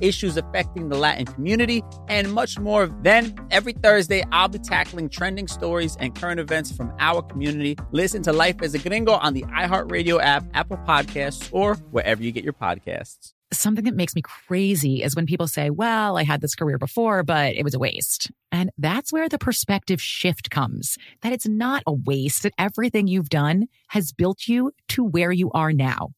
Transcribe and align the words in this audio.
issues 0.00 0.36
affecting 0.36 0.88
the 0.88 0.96
Latin 0.96 1.26
community, 1.26 1.82
and 2.08 2.32
much 2.32 2.58
more. 2.58 2.86
Then, 3.02 3.34
every 3.50 3.72
Thursday, 3.72 4.24
I'll 4.32 4.48
be 4.48 4.58
tackling 4.58 5.08
trending 5.08 5.48
stories 5.48 5.96
and 6.00 6.14
current 6.14 6.40
events 6.40 6.72
from 6.72 6.92
our 6.98 7.22
community. 7.22 7.76
Listen 7.92 8.22
to 8.22 8.32
Life 8.32 8.62
as 8.62 8.74
a 8.74 8.78
Gringo 8.78 9.12
on 9.12 9.34
the 9.34 9.42
iHeartRadio 9.42 10.20
app, 10.22 10.44
Apple 10.54 10.78
Podcasts, 10.78 11.48
or 11.52 11.74
wherever 11.90 12.22
you 12.22 12.32
get 12.32 12.44
your 12.44 12.52
podcasts. 12.52 13.32
Something 13.52 13.84
that 13.86 13.96
makes 13.96 14.14
me 14.14 14.22
crazy 14.22 15.02
is 15.02 15.16
when 15.16 15.26
people 15.26 15.48
say, 15.48 15.70
Well, 15.70 16.16
I 16.16 16.22
had 16.22 16.40
this 16.40 16.54
career 16.54 16.78
before, 16.78 17.24
but 17.24 17.56
it 17.56 17.64
was 17.64 17.74
a 17.74 17.80
waste. 17.80 18.30
And 18.52 18.70
that's 18.78 19.12
where 19.12 19.28
the 19.28 19.38
perspective 19.38 20.00
shift 20.00 20.50
comes 20.50 20.96
that 21.22 21.32
it's 21.32 21.48
not 21.48 21.82
a 21.86 21.92
waste, 21.92 22.44
that 22.44 22.54
everything 22.58 23.08
you've 23.08 23.28
done 23.28 23.66
has 23.88 24.12
built 24.12 24.46
you 24.46 24.72
to 24.88 25.04
where 25.04 25.32
you 25.32 25.50
are 25.50 25.72
now. 25.72 26.10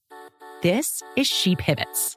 This 0.62 1.02
is 1.16 1.26
She 1.26 1.56
Pivots 1.56 2.16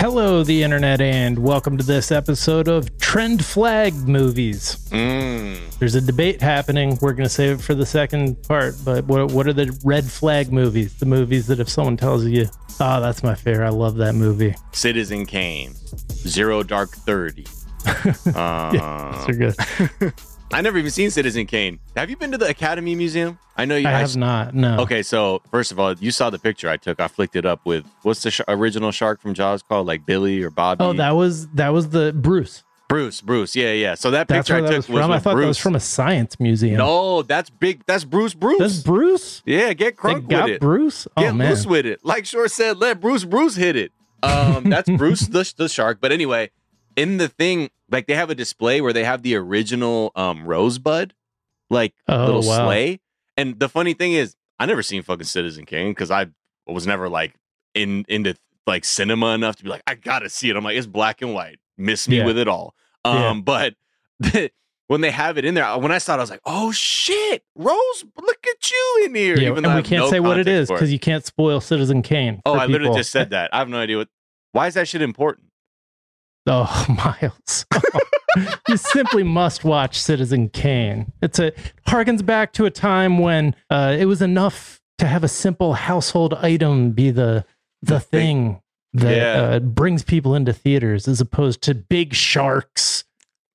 Hello, 0.00 0.42
the 0.42 0.62
internet, 0.62 1.02
and 1.02 1.38
welcome 1.38 1.76
to 1.76 1.84
this 1.84 2.10
episode 2.10 2.68
of 2.68 2.96
Trend 2.96 3.44
Flag 3.44 3.92
Movies. 4.08 4.76
Mm. 4.88 5.78
There's 5.78 5.94
a 5.94 6.00
debate 6.00 6.40
happening. 6.40 6.96
We're 7.02 7.12
going 7.12 7.28
to 7.28 7.28
save 7.28 7.58
it 7.58 7.62
for 7.62 7.74
the 7.74 7.84
second 7.84 8.42
part, 8.44 8.76
but 8.82 9.04
what, 9.04 9.30
what 9.30 9.46
are 9.46 9.52
the 9.52 9.78
red 9.84 10.06
flag 10.06 10.50
movies? 10.54 10.94
The 10.94 11.04
movies 11.04 11.48
that 11.48 11.60
if 11.60 11.68
someone 11.68 11.98
tells 11.98 12.24
you, 12.24 12.48
oh, 12.80 13.00
that's 13.02 13.22
my 13.22 13.34
favorite, 13.34 13.66
I 13.66 13.68
love 13.68 13.96
that 13.96 14.14
movie. 14.14 14.54
Citizen 14.72 15.26
Kane, 15.26 15.74
Zero 16.10 16.62
Dark 16.62 16.88
Thirty. 16.92 17.44
uh, 17.84 18.14
yeah, 18.72 19.24
those 19.26 19.28
are 19.28 19.54
good. 19.98 20.14
I 20.52 20.60
never 20.62 20.78
even 20.78 20.90
seen 20.90 21.10
Citizen 21.10 21.46
Kane. 21.46 21.78
Have 21.96 22.10
you 22.10 22.16
been 22.16 22.32
to 22.32 22.38
the 22.38 22.48
Academy 22.48 22.94
Museum? 22.96 23.38
I 23.56 23.66
know 23.66 23.76
you. 23.76 23.86
I 23.86 23.92
have 23.92 24.16
not. 24.16 24.52
No. 24.54 24.80
Okay, 24.80 25.02
so 25.02 25.42
first 25.50 25.70
of 25.70 25.78
all, 25.78 25.92
you 25.94 26.10
saw 26.10 26.28
the 26.30 26.38
picture 26.40 26.68
I 26.68 26.76
took. 26.76 26.98
I 27.00 27.06
flicked 27.08 27.36
it 27.36 27.46
up 27.46 27.60
with 27.64 27.84
what's 28.02 28.22
the 28.24 28.30
sh- 28.32 28.40
original 28.48 28.90
shark 28.90 29.20
from 29.20 29.32
Jaws 29.34 29.62
called? 29.62 29.86
Like 29.86 30.04
Billy 30.06 30.42
or 30.42 30.50
Bobby? 30.50 30.82
Oh, 30.84 30.92
that 30.94 31.10
was 31.12 31.46
that 31.50 31.68
was 31.68 31.90
the 31.90 32.12
Bruce. 32.12 32.64
Bruce, 32.88 33.20
Bruce, 33.20 33.54
yeah, 33.54 33.70
yeah. 33.72 33.94
So 33.94 34.10
that 34.10 34.26
picture 34.26 34.56
I 34.56 34.62
that 34.62 34.66
took 34.68 34.76
was 34.78 34.86
from. 34.86 34.94
was 34.96 35.04
I 35.10 35.18
thought 35.20 35.34
Bruce. 35.34 35.44
that 35.44 35.48
was 35.48 35.58
from 35.58 35.76
a 35.76 35.80
science 35.80 36.40
museum. 36.40 36.78
No, 36.78 37.22
that's 37.22 37.48
big. 37.48 37.84
That's 37.86 38.02
Bruce. 38.04 38.34
Bruce. 38.34 38.58
That's 38.58 38.80
Bruce. 38.82 39.42
Yeah, 39.46 39.72
get 39.74 39.96
crunk 39.96 40.26
with 40.26 40.48
it. 40.48 40.60
Bruce. 40.60 41.06
Oh 41.16 41.22
Get 41.22 41.36
man. 41.36 41.50
loose 41.50 41.64
with 41.66 41.86
it. 41.86 42.00
Like 42.04 42.26
Shore 42.26 42.48
said, 42.48 42.78
let 42.78 43.00
Bruce 43.00 43.24
Bruce 43.24 43.54
hit 43.54 43.76
it. 43.76 43.92
Um, 44.24 44.64
that's 44.68 44.90
Bruce 44.90 45.20
the, 45.28 45.52
the 45.56 45.68
shark. 45.68 45.98
But 46.00 46.10
anyway, 46.10 46.50
in 46.96 47.16
the 47.18 47.28
thing, 47.28 47.70
like 47.90 48.06
they 48.06 48.14
have 48.14 48.30
a 48.30 48.34
display 48.34 48.80
where 48.80 48.92
they 48.92 49.04
have 49.04 49.22
the 49.22 49.34
original 49.36 50.12
um 50.16 50.44
Rosebud, 50.46 51.14
like 51.70 51.94
Oh, 52.08 52.24
little 52.26 52.42
wow. 52.42 52.66
sleigh. 52.66 53.00
And 53.36 53.58
the 53.58 53.68
funny 53.68 53.94
thing 53.94 54.12
is, 54.12 54.36
I 54.58 54.66
never 54.66 54.82
seen 54.82 55.02
fucking 55.02 55.24
Citizen 55.24 55.64
Kane 55.66 55.90
because 55.92 56.10
I 56.10 56.26
was 56.66 56.86
never 56.86 57.08
like 57.08 57.34
in 57.74 58.04
into 58.08 58.34
like 58.66 58.84
cinema 58.84 59.28
enough 59.34 59.56
to 59.56 59.62
be 59.64 59.70
like, 59.70 59.82
I 59.86 59.94
gotta 59.94 60.28
see 60.28 60.50
it. 60.50 60.56
I'm 60.56 60.64
like, 60.64 60.76
it's 60.76 60.86
black 60.86 61.22
and 61.22 61.32
white. 61.34 61.58
Miss 61.78 62.08
me 62.08 62.18
Yeah. 62.18 62.26
with 62.26 62.36
it 62.38 62.46
all. 62.48 62.74
Yeah. 63.04 63.30
Um, 63.30 63.42
but 63.42 63.74
when 64.88 65.00
they 65.00 65.10
have 65.10 65.38
it 65.38 65.44
in 65.44 65.54
there, 65.54 65.78
when 65.78 65.92
I 65.92 65.98
saw 65.98 66.14
it, 66.14 66.18
I 66.18 66.20
was 66.20 66.30
like, 66.30 66.42
oh 66.44 66.70
shit, 66.72 67.42
Rose, 67.56 68.04
look 68.20 68.46
at 68.46 68.70
you 68.70 69.02
in 69.06 69.14
here. 69.14 69.38
Yeah, 69.38 69.48
even 69.50 69.64
and 69.64 69.74
we 69.74 69.82
can't 69.82 70.04
no 70.04 70.10
say 70.10 70.20
what 70.20 70.38
it 70.38 70.46
is 70.48 70.68
because 70.68 70.92
you 70.92 70.98
can't 70.98 71.24
spoil 71.24 71.60
Citizen 71.60 72.02
Kane. 72.02 72.42
Oh, 72.44 72.54
I 72.54 72.66
literally 72.66 72.94
just 72.94 73.10
said 73.10 73.30
that. 73.30 73.54
I 73.54 73.58
have 73.58 73.68
no 73.68 73.78
idea 73.78 73.96
what. 73.98 74.08
Why 74.52 74.66
is 74.66 74.74
that 74.74 74.88
shit 74.88 75.00
important? 75.00 75.46
Oh, 76.52 76.86
Miles. 77.22 77.64
you 78.68 78.76
simply 78.76 79.22
must 79.22 79.62
watch 79.64 80.00
Citizen 80.00 80.48
Kane. 80.48 81.12
It's 81.22 81.38
a 81.38 81.52
harkens 81.86 82.24
back 82.26 82.52
to 82.54 82.64
a 82.64 82.70
time 82.70 83.18
when 83.18 83.54
uh, 83.70 83.96
it 83.98 84.06
was 84.06 84.20
enough 84.20 84.80
to 84.98 85.06
have 85.06 85.22
a 85.24 85.28
simple 85.28 85.74
household 85.74 86.34
item 86.34 86.90
be 86.90 87.10
the 87.10 87.44
the, 87.82 87.94
The 87.94 88.00
thing. 88.00 88.52
thing 88.54 88.62
that 88.94 89.16
Yeah. 89.16 89.42
uh, 89.42 89.58
brings 89.60 90.02
people 90.02 90.34
into 90.34 90.52
theaters, 90.52 91.06
as 91.08 91.20
opposed 91.20 91.62
to 91.62 91.74
big 91.74 92.12
sharks. 92.14 93.04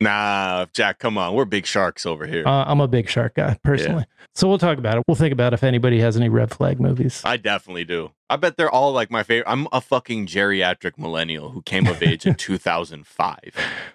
Nah, 0.02 0.66
Jack, 0.74 1.00
come 1.00 1.18
on. 1.18 1.34
We're 1.34 1.46
big 1.46 1.66
sharks 1.66 2.06
over 2.06 2.28
here. 2.28 2.46
Uh, 2.46 2.66
I'm 2.68 2.82
a 2.82 2.88
big 2.88 3.10
shark 3.10 3.36
guy 3.36 3.58
personally, 3.64 4.06
so 4.34 4.48
we'll 4.48 4.58
talk 4.58 4.78
about 4.78 4.98
it. 4.98 5.04
We'll 5.08 5.16
think 5.16 5.32
about 5.32 5.54
if 5.54 5.64
anybody 5.64 6.00
has 6.02 6.18
any 6.18 6.28
red 6.30 6.52
flag 6.52 6.80
movies. 6.80 7.22
I 7.24 7.38
definitely 7.38 7.86
do. 7.86 8.12
I 8.30 8.36
bet 8.36 8.58
they're 8.58 8.70
all 8.70 8.92
like 8.92 9.10
my 9.10 9.24
favorite. 9.24 9.50
I'm 9.50 9.68
a 9.72 9.80
fucking 9.80 10.28
geriatric 10.28 10.98
millennial 10.98 11.52
who 11.52 11.62
came 11.62 11.88
of 11.88 12.04
age 12.04 12.26
in 12.26 12.36
2005. 12.36 13.40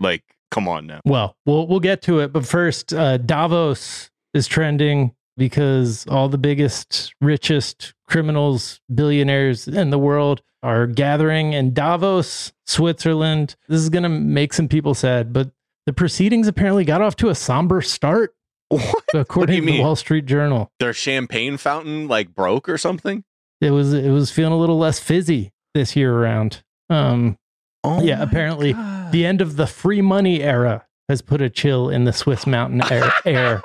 Like, 0.00 0.24
come 0.50 0.68
on 0.68 0.86
now. 0.86 1.00
Well, 1.04 1.36
we'll 1.44 1.66
we'll 1.66 1.80
get 1.80 2.00
to 2.02 2.20
it, 2.20 2.32
but 2.32 2.46
first, 2.46 2.94
uh, 2.94 3.18
Davos 3.18 4.10
is 4.32 4.46
trending 4.46 5.14
because 5.36 6.06
all 6.08 6.28
the 6.28 6.38
biggest, 6.38 7.14
richest 7.20 7.94
criminals, 8.06 8.80
billionaires 8.94 9.66
in 9.66 9.90
the 9.90 9.98
world 9.98 10.42
are 10.62 10.86
gathering 10.86 11.52
in 11.54 11.72
Davos, 11.72 12.52
Switzerland. 12.66 13.56
This 13.68 13.80
is 13.80 13.88
going 13.88 14.02
to 14.02 14.08
make 14.10 14.52
some 14.52 14.68
people 14.68 14.92
sad, 14.94 15.32
but 15.32 15.50
the 15.90 15.94
proceedings 15.94 16.46
apparently 16.46 16.84
got 16.84 17.02
off 17.02 17.16
to 17.16 17.30
a 17.30 17.34
somber 17.34 17.82
start, 17.82 18.32
What? 18.68 19.04
according 19.12 19.56
you 19.56 19.60
to 19.62 19.66
the? 19.72 19.80
Wall 19.80 19.96
Street 19.96 20.24
Journal. 20.24 20.70
Their 20.78 20.92
champagne 20.92 21.56
fountain 21.56 22.06
like 22.06 22.32
broke 22.32 22.68
or 22.68 22.78
something? 22.78 23.24
It 23.60 23.72
was 23.72 23.92
it 23.92 24.10
was 24.10 24.30
feeling 24.30 24.52
a 24.52 24.56
little 24.56 24.78
less 24.78 25.00
fizzy 25.00 25.50
this 25.74 25.96
year 25.96 26.14
around. 26.14 26.62
Um, 26.88 27.36
Oh, 27.82 28.00
Yeah, 28.02 28.22
apparently 28.22 28.72
God. 28.74 29.10
the 29.10 29.26
end 29.26 29.40
of 29.40 29.56
the 29.56 29.66
free 29.66 30.00
money 30.02 30.42
era 30.42 30.86
has 31.08 31.22
put 31.22 31.42
a 31.42 31.50
chill 31.50 31.88
in 31.90 32.04
the 32.04 32.12
Swiss 32.12 32.46
mountain 32.46 32.82
air. 32.92 33.10
air. 33.24 33.62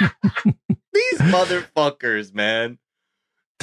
These 0.92 1.18
motherfuckers, 1.20 2.34
man. 2.34 2.78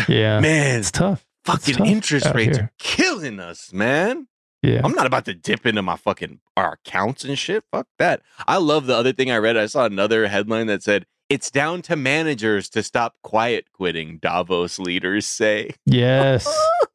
Yeah, 0.07 0.39
Man, 0.39 0.79
it's 0.79 0.91
tough. 0.91 1.25
fucking 1.43 1.75
tough 1.75 1.87
interest 1.87 2.27
rates 2.33 2.57
here. 2.57 2.65
are 2.67 2.71
killing 2.79 3.39
us, 3.41 3.73
man. 3.73 4.27
Yeah. 4.65 4.81
I'm 4.83 4.93
not 4.93 5.05
about 5.05 5.25
to 5.25 5.33
dip 5.33 5.65
into 5.65 5.81
my 5.81 5.95
fucking 5.95 6.39
our 6.57 6.73
accounts 6.73 7.23
and 7.23 7.37
shit. 7.37 7.63
Fuck 7.71 7.87
that. 7.99 8.21
I 8.47 8.57
love 8.57 8.85
the 8.87 8.95
other 8.95 9.13
thing 9.13 9.31
I 9.31 9.37
read. 9.37 9.57
I 9.57 9.65
saw 9.67 9.85
another 9.85 10.27
headline 10.27 10.67
that 10.67 10.83
said 10.83 11.05
it's 11.29 11.49
down 11.49 11.81
to 11.83 11.95
managers 11.95 12.69
to 12.69 12.83
stop 12.83 13.15
quiet 13.23 13.65
quitting. 13.73 14.17
Davos 14.19 14.77
leaders 14.79 15.25
say. 15.25 15.71
Yes. 15.85 16.47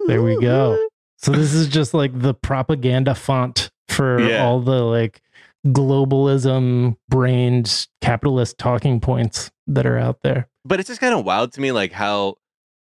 There 0.06 0.22
we 0.22 0.40
go. 0.40 0.78
So 1.22 1.32
this 1.32 1.52
is 1.52 1.68
just 1.68 1.92
like 1.92 2.18
the 2.18 2.32
propaganda 2.32 3.14
font 3.14 3.70
for 3.88 4.18
Yeah. 4.26 4.42
all 4.42 4.60
the 4.60 4.82
like 4.82 5.20
globalism 5.66 6.96
brained 7.08 7.86
capitalist 8.00 8.56
talking 8.58 9.00
points 9.00 9.50
that 9.66 9.86
are 9.86 9.98
out 9.98 10.22
there. 10.22 10.48
But 10.64 10.80
it's 10.80 10.88
just 10.88 11.00
kind 11.00 11.14
of 11.14 11.24
wild 11.24 11.52
to 11.52 11.60
me, 11.60 11.72
like 11.72 11.92
how 11.92 12.36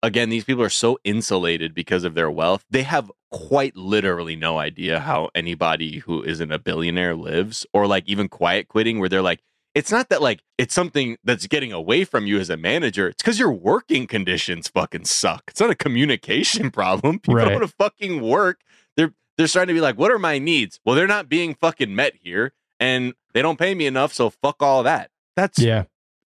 again 0.02 0.28
these 0.28 0.44
people 0.44 0.62
are 0.62 0.68
so 0.68 0.98
insulated 1.04 1.74
because 1.74 2.04
of 2.04 2.14
their 2.14 2.30
wealth. 2.30 2.64
They 2.70 2.82
have 2.82 3.10
quite 3.30 3.76
literally 3.76 4.36
no 4.36 4.58
idea 4.58 5.00
how 5.00 5.30
anybody 5.34 5.98
who 5.98 6.22
isn't 6.22 6.50
a 6.52 6.58
billionaire 6.58 7.14
lives, 7.14 7.66
or 7.72 7.86
like 7.86 8.04
even 8.06 8.28
quiet 8.28 8.68
quitting, 8.68 8.98
where 8.98 9.08
they're 9.08 9.22
like. 9.22 9.40
It's 9.74 9.92
not 9.92 10.08
that 10.08 10.22
like 10.22 10.40
it's 10.56 10.72
something 10.72 11.18
that's 11.22 11.46
getting 11.46 11.70
away 11.70 12.04
from 12.04 12.26
you 12.26 12.38
as 12.40 12.48
a 12.48 12.56
manager. 12.56 13.08
It's 13.08 13.22
because 13.22 13.38
your 13.38 13.52
working 13.52 14.06
conditions 14.06 14.68
fucking 14.68 15.04
suck. 15.04 15.42
It's 15.48 15.60
not 15.60 15.68
a 15.68 15.74
communication 15.74 16.70
problem. 16.80 17.18
People 17.18 17.34
Right. 17.34 17.44
don't 17.44 17.54
want 17.60 17.68
to 17.68 17.74
fucking 17.76 18.22
work. 18.22 18.60
They're 18.96 19.12
they're 19.36 19.46
starting 19.46 19.74
to 19.74 19.78
be 19.78 19.82
like, 19.82 19.98
what 19.98 20.10
are 20.10 20.18
my 20.18 20.38
needs? 20.38 20.80
Well, 20.86 20.96
they're 20.96 21.06
not 21.06 21.28
being 21.28 21.54
fucking 21.54 21.94
met 21.94 22.14
here, 22.22 22.54
and 22.80 23.12
they 23.34 23.42
don't 23.42 23.58
pay 23.58 23.74
me 23.74 23.84
enough. 23.84 24.14
So 24.14 24.30
fuck 24.30 24.62
all 24.62 24.82
that. 24.84 25.10
That's 25.36 25.58
Yeah. 25.58 25.82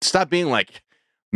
stop 0.01 0.31
being 0.31 0.47
like 0.47 0.81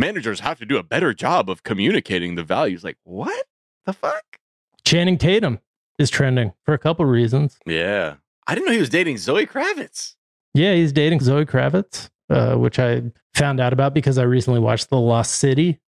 managers 0.02 0.40
have 0.40 0.58
to 0.58 0.66
do 0.66 0.76
a 0.76 0.82
better 0.82 1.14
job 1.14 1.48
of 1.48 1.62
communicating 1.62 2.34
the 2.34 2.42
values. 2.42 2.82
Like 2.84 2.98
what 3.04 3.46
the 3.86 3.92
fuck? 3.92 4.24
Channing 4.84 5.16
Tatum 5.16 5.60
is 5.98 6.10
trending 6.10 6.52
for 6.64 6.74
a 6.74 6.78
couple 6.78 7.04
reasons. 7.04 7.58
Yeah. 7.66 8.16
I 8.46 8.54
didn't 8.54 8.66
know 8.66 8.72
he 8.72 8.80
was 8.80 8.88
dating 8.88 9.18
Zoe 9.18 9.46
Kravitz. 9.46 10.16
Yeah, 10.54 10.74
he's 10.74 10.92
dating 10.92 11.20
Zoe 11.20 11.46
Kravitz, 11.46 12.10
uh, 12.28 12.56
which 12.56 12.78
I 12.78 13.02
found 13.34 13.60
out 13.60 13.72
about 13.72 13.94
because 13.94 14.18
I 14.18 14.24
recently 14.24 14.60
watched 14.60 14.90
The 14.90 14.98
Lost 14.98 15.36
City 15.36 15.80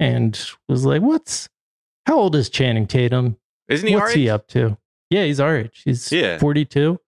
and 0.00 0.38
was 0.68 0.84
like, 0.86 1.02
what's 1.02 1.48
how 2.06 2.18
old 2.18 2.34
is 2.34 2.48
Channing 2.48 2.86
Tatum? 2.86 3.36
Isn't 3.68 3.86
he 3.86 3.94
What's 3.94 4.14
he 4.14 4.30
up 4.30 4.48
to? 4.48 4.78
Yeah, 5.10 5.24
he's 5.24 5.40
our 5.40 5.56
age. 5.56 5.82
He's 5.84 6.10
Yeah. 6.10 6.38
42, 6.38 6.98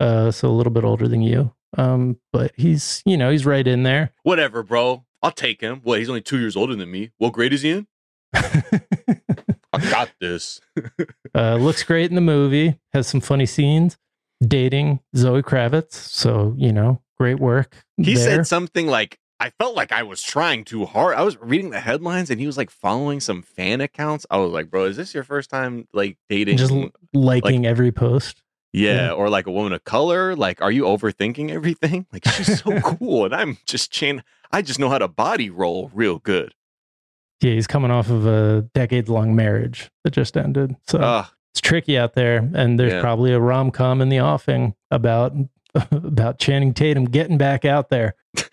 uh, 0.00 0.30
so 0.30 0.48
a 0.48 0.50
little 0.52 0.72
bit 0.72 0.84
older 0.84 1.08
than 1.08 1.22
you. 1.22 1.52
Um, 1.78 2.18
but 2.32 2.52
he's, 2.56 3.02
you 3.06 3.16
know, 3.16 3.30
he's 3.30 3.46
right 3.46 3.66
in 3.66 3.84
there. 3.84 4.12
Whatever, 4.22 4.62
bro. 4.62 5.04
I'll 5.22 5.32
take 5.32 5.60
him. 5.60 5.80
What? 5.82 5.98
He's 5.98 6.08
only 6.08 6.22
two 6.22 6.38
years 6.38 6.56
older 6.56 6.74
than 6.74 6.90
me. 6.90 7.10
What 7.18 7.32
grade 7.32 7.52
is 7.52 7.62
he 7.62 7.70
in? 7.70 7.86
I 9.72 9.90
got 9.90 10.10
this. 10.20 10.60
uh, 11.34 11.56
looks 11.56 11.82
great 11.82 12.10
in 12.10 12.14
the 12.14 12.20
movie. 12.20 12.78
Has 12.92 13.06
some 13.06 13.20
funny 13.20 13.46
scenes. 13.46 13.96
Dating 14.42 15.00
Zoe 15.14 15.42
Kravitz, 15.42 15.92
so 15.92 16.54
you 16.56 16.72
know, 16.72 17.02
great 17.18 17.38
work. 17.38 17.74
He 17.98 18.14
there. 18.14 18.24
said 18.24 18.46
something 18.46 18.86
like, 18.86 19.18
I 19.38 19.50
felt 19.50 19.76
like 19.76 19.92
I 19.92 20.02
was 20.02 20.22
trying 20.22 20.64
too 20.64 20.86
hard. 20.86 21.14
I 21.14 21.22
was 21.22 21.36
reading 21.38 21.70
the 21.70 21.80
headlines 21.80 22.30
and 22.30 22.40
he 22.40 22.46
was 22.46 22.56
like 22.56 22.70
following 22.70 23.20
some 23.20 23.42
fan 23.42 23.82
accounts. 23.82 24.24
I 24.30 24.38
was 24.38 24.50
like, 24.50 24.70
bro, 24.70 24.86
is 24.86 24.96
this 24.96 25.12
your 25.12 25.24
first 25.24 25.50
time 25.50 25.86
like 25.92 26.16
dating? 26.30 26.56
just 26.56 26.72
liking 27.12 27.66
every 27.66 27.92
post. 27.92 28.42
yeah, 28.72 28.94
yeah. 28.94 29.12
or 29.12 29.28
like 29.28 29.46
a 29.46 29.50
woman 29.50 29.74
of 29.74 29.84
color. 29.84 30.34
Like, 30.34 30.62
are 30.62 30.72
you 30.72 30.84
overthinking 30.84 31.50
everything? 31.50 32.06
Like, 32.12 32.26
she's 32.26 32.62
so 32.62 32.80
cool. 32.80 33.26
And 33.26 33.34
I'm 33.34 33.58
just 33.66 33.90
chain. 33.90 34.22
I 34.52 34.62
just 34.62 34.78
know 34.78 34.88
how 34.88 34.98
to 34.98 35.08
body 35.08 35.50
roll 35.50 35.90
real 35.94 36.18
good. 36.18 36.54
Yeah, 37.40 37.52
he's 37.52 37.66
coming 37.66 37.90
off 37.90 38.10
of 38.10 38.26
a 38.26 38.62
decades 38.74 39.08
long 39.08 39.34
marriage 39.34 39.90
that 40.04 40.10
just 40.10 40.36
ended. 40.36 40.76
So 40.88 40.98
Ugh. 40.98 41.26
it's 41.52 41.60
tricky 41.60 41.96
out 41.96 42.14
there. 42.14 42.38
And 42.54 42.78
there's 42.78 42.92
Yeah. 42.92 43.00
probably 43.00 43.32
a 43.32 43.40
rom 43.40 43.70
com 43.70 44.00
in 44.02 44.08
the 44.10 44.20
offing 44.20 44.74
about 44.90 45.32
about 45.92 46.38
Channing 46.38 46.74
Tatum 46.74 47.04
getting 47.06 47.38
back 47.38 47.64
out 47.64 47.88
there. 47.88 48.14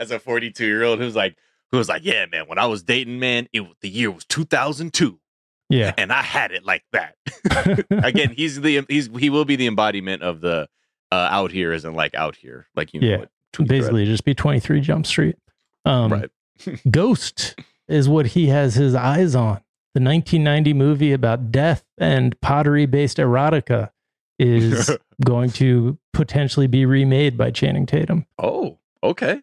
as 0.00 0.10
a 0.10 0.18
42 0.18 0.66
year 0.66 0.82
old 0.84 0.98
who's 0.98 1.16
like 1.16 1.36
who 1.70 1.78
was 1.78 1.88
like 1.88 2.04
yeah 2.04 2.26
man 2.30 2.44
when 2.46 2.58
i 2.58 2.66
was 2.66 2.82
dating 2.82 3.18
man 3.18 3.48
it 3.54 3.60
was- 3.60 3.74
the 3.80 3.88
year 3.88 4.10
was 4.10 4.24
2002 4.26 5.18
Yeah. 5.70 5.94
and 5.96 6.12
i 6.12 6.20
had 6.22 6.52
it 6.52 6.62
like 6.64 6.84
that 6.92 7.14
again 7.90 8.32
he's 8.36 8.60
the 8.60 8.84
he's 8.88 9.08
he 9.18 9.30
will 9.30 9.46
be 9.46 9.56
the 9.56 9.66
embodiment 9.66 10.22
of 10.22 10.40
the 10.42 10.68
uh 11.10 11.14
out 11.30 11.50
here 11.52 11.72
isn't 11.72 11.94
like 11.94 12.14
out 12.14 12.36
here 12.36 12.66
like 12.76 12.92
you 12.92 13.00
know 13.00 13.06
Yeah. 13.08 13.16
what. 13.18 13.30
Basically 13.64 14.04
just 14.04 14.24
be 14.24 14.34
23 14.34 14.80
Jump 14.80 15.06
Street. 15.06 15.36
Um 15.84 16.12
right 16.12 16.30
Ghost 16.90 17.54
is 17.88 18.08
what 18.08 18.26
he 18.28 18.48
has 18.48 18.74
his 18.74 18.94
eyes 18.94 19.34
on. 19.34 19.60
The 19.94 20.02
1990 20.04 20.74
movie 20.74 21.12
about 21.12 21.50
death 21.50 21.82
and 21.96 22.38
pottery 22.40 22.86
based 22.86 23.16
erotica 23.18 23.90
is 24.38 24.96
going 25.24 25.50
to 25.50 25.98
potentially 26.12 26.66
be 26.66 26.84
remade 26.86 27.36
by 27.36 27.50
Channing 27.50 27.86
Tatum. 27.86 28.26
oh 28.38 28.78
okay 29.02 29.40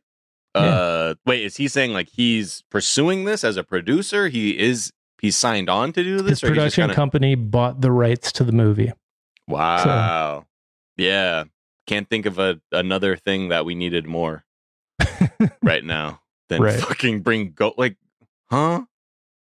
uh 0.53 1.15
wait 1.25 1.43
is 1.43 1.57
he 1.57 1.67
saying 1.67 1.91
like 1.91 2.07
he's 2.09 2.63
pursuing 2.69 3.25
this 3.25 3.43
as 3.43 3.57
a 3.57 3.63
producer 3.63 4.29
he 4.29 4.57
is 4.57 4.91
he's 5.21 5.35
signed 5.35 5.69
on 5.69 5.91
to 5.91 6.01
do 6.03 6.17
this 6.21 6.39
His 6.41 6.49
production 6.49 6.83
kinda, 6.83 6.95
company 6.95 7.35
bought 7.35 7.81
the 7.81 7.91
rights 7.91 8.31
to 8.33 8.43
the 8.45 8.51
movie. 8.53 8.91
wow 9.49 10.45
yeah 10.97 11.43
can't 11.87 12.09
think 12.09 12.25
of 12.25 12.39
a 12.39 12.59
another 12.71 13.15
thing 13.15 13.49
that 13.49 13.65
we 13.65 13.75
needed 13.75 14.05
more 14.05 14.43
right 15.63 15.83
now 15.83 16.21
than 16.49 16.61
Right. 16.61 16.79
fucking 16.79 17.21
bring 17.21 17.51
go 17.51 17.73
like 17.77 17.97
huh? 18.49 18.83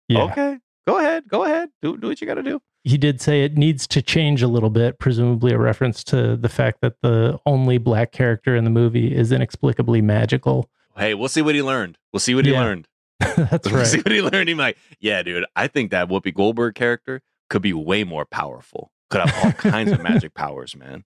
Yeah. 0.08 0.22
okay 0.24 0.58
go 0.86 0.98
ahead 0.98 1.28
go 1.28 1.44
ahead 1.44 1.70
do 1.82 1.96
do 1.96 2.08
what 2.08 2.20
you 2.20 2.26
gotta 2.26 2.42
do. 2.42 2.60
He 2.82 2.96
did 2.96 3.20
say 3.20 3.44
it 3.44 3.58
needs 3.58 3.86
to 3.88 4.00
change 4.00 4.40
a 4.42 4.48
little 4.48 4.70
bit, 4.70 4.98
presumably 4.98 5.52
a 5.52 5.58
reference 5.58 6.02
to 6.04 6.34
the 6.34 6.48
fact 6.48 6.78
that 6.80 6.94
the 7.02 7.38
only 7.44 7.76
black 7.76 8.10
character 8.10 8.56
in 8.56 8.64
the 8.64 8.70
movie 8.70 9.14
is 9.14 9.32
inexplicably 9.32 10.00
magical. 10.00 10.70
hey 10.96 11.12
we'll 11.14 11.28
see 11.28 11.42
what 11.42 11.54
he 11.54 11.62
learned. 11.62 11.98
We'll 12.12 12.20
see 12.20 12.34
what 12.34 12.46
he 12.46 12.52
learned. 12.52 12.88
That's 13.36 13.70
we'll 13.70 13.84
see 13.84 13.98
what 13.98 14.10
he 14.12 14.22
learned. 14.22 14.48
He 14.48 14.54
like 14.54 14.78
yeah 14.98 15.22
dude 15.22 15.44
i 15.54 15.66
think 15.68 15.90
that 15.90 16.08
whoopi 16.08 16.32
goldberg 16.34 16.74
character 16.74 17.20
could 17.50 17.60
be 17.62 17.72
way 17.74 18.02
more 18.02 18.24
powerful 18.24 18.90
could 19.10 19.20
have 19.20 19.44
all 19.44 19.52
kinds 19.52 19.92
of 19.92 20.00
magic 20.10 20.32
powers 20.34 20.74
man 20.74 21.04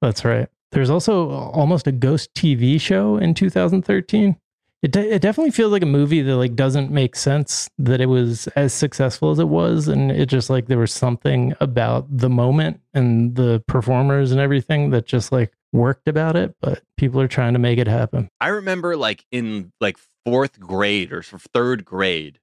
That's 0.00 0.24
right. 0.24 0.48
There's 0.72 0.90
also 0.90 1.30
almost 1.30 1.86
a 1.86 1.92
ghost 1.92 2.34
TV 2.34 2.80
show 2.80 3.16
in 3.16 3.34
2013. 3.34 4.36
It 4.82 4.92
de- 4.92 5.14
it 5.14 5.22
definitely 5.22 5.52
feels 5.52 5.72
like 5.72 5.82
a 5.82 5.86
movie 5.86 6.20
that 6.22 6.36
like 6.36 6.54
doesn't 6.54 6.90
make 6.90 7.16
sense 7.16 7.68
that 7.78 8.00
it 8.00 8.06
was 8.06 8.46
as 8.48 8.74
successful 8.74 9.30
as 9.30 9.38
it 9.38 9.48
was, 9.48 9.88
and 9.88 10.12
it 10.12 10.26
just 10.26 10.50
like 10.50 10.66
there 10.66 10.78
was 10.78 10.92
something 10.92 11.54
about 11.60 12.06
the 12.14 12.28
moment 12.28 12.80
and 12.92 13.36
the 13.36 13.64
performers 13.66 14.32
and 14.32 14.40
everything 14.40 14.90
that 14.90 15.06
just 15.06 15.32
like 15.32 15.52
worked 15.72 16.08
about 16.08 16.36
it. 16.36 16.54
But 16.60 16.82
people 16.96 17.20
are 17.20 17.28
trying 17.28 17.54
to 17.54 17.58
make 17.58 17.78
it 17.78 17.88
happen. 17.88 18.28
I 18.40 18.48
remember 18.48 18.96
like 18.96 19.24
in 19.32 19.72
like 19.80 19.96
fourth 20.24 20.60
grade 20.60 21.12
or 21.12 21.22
third 21.22 21.84
grade, 21.84 22.38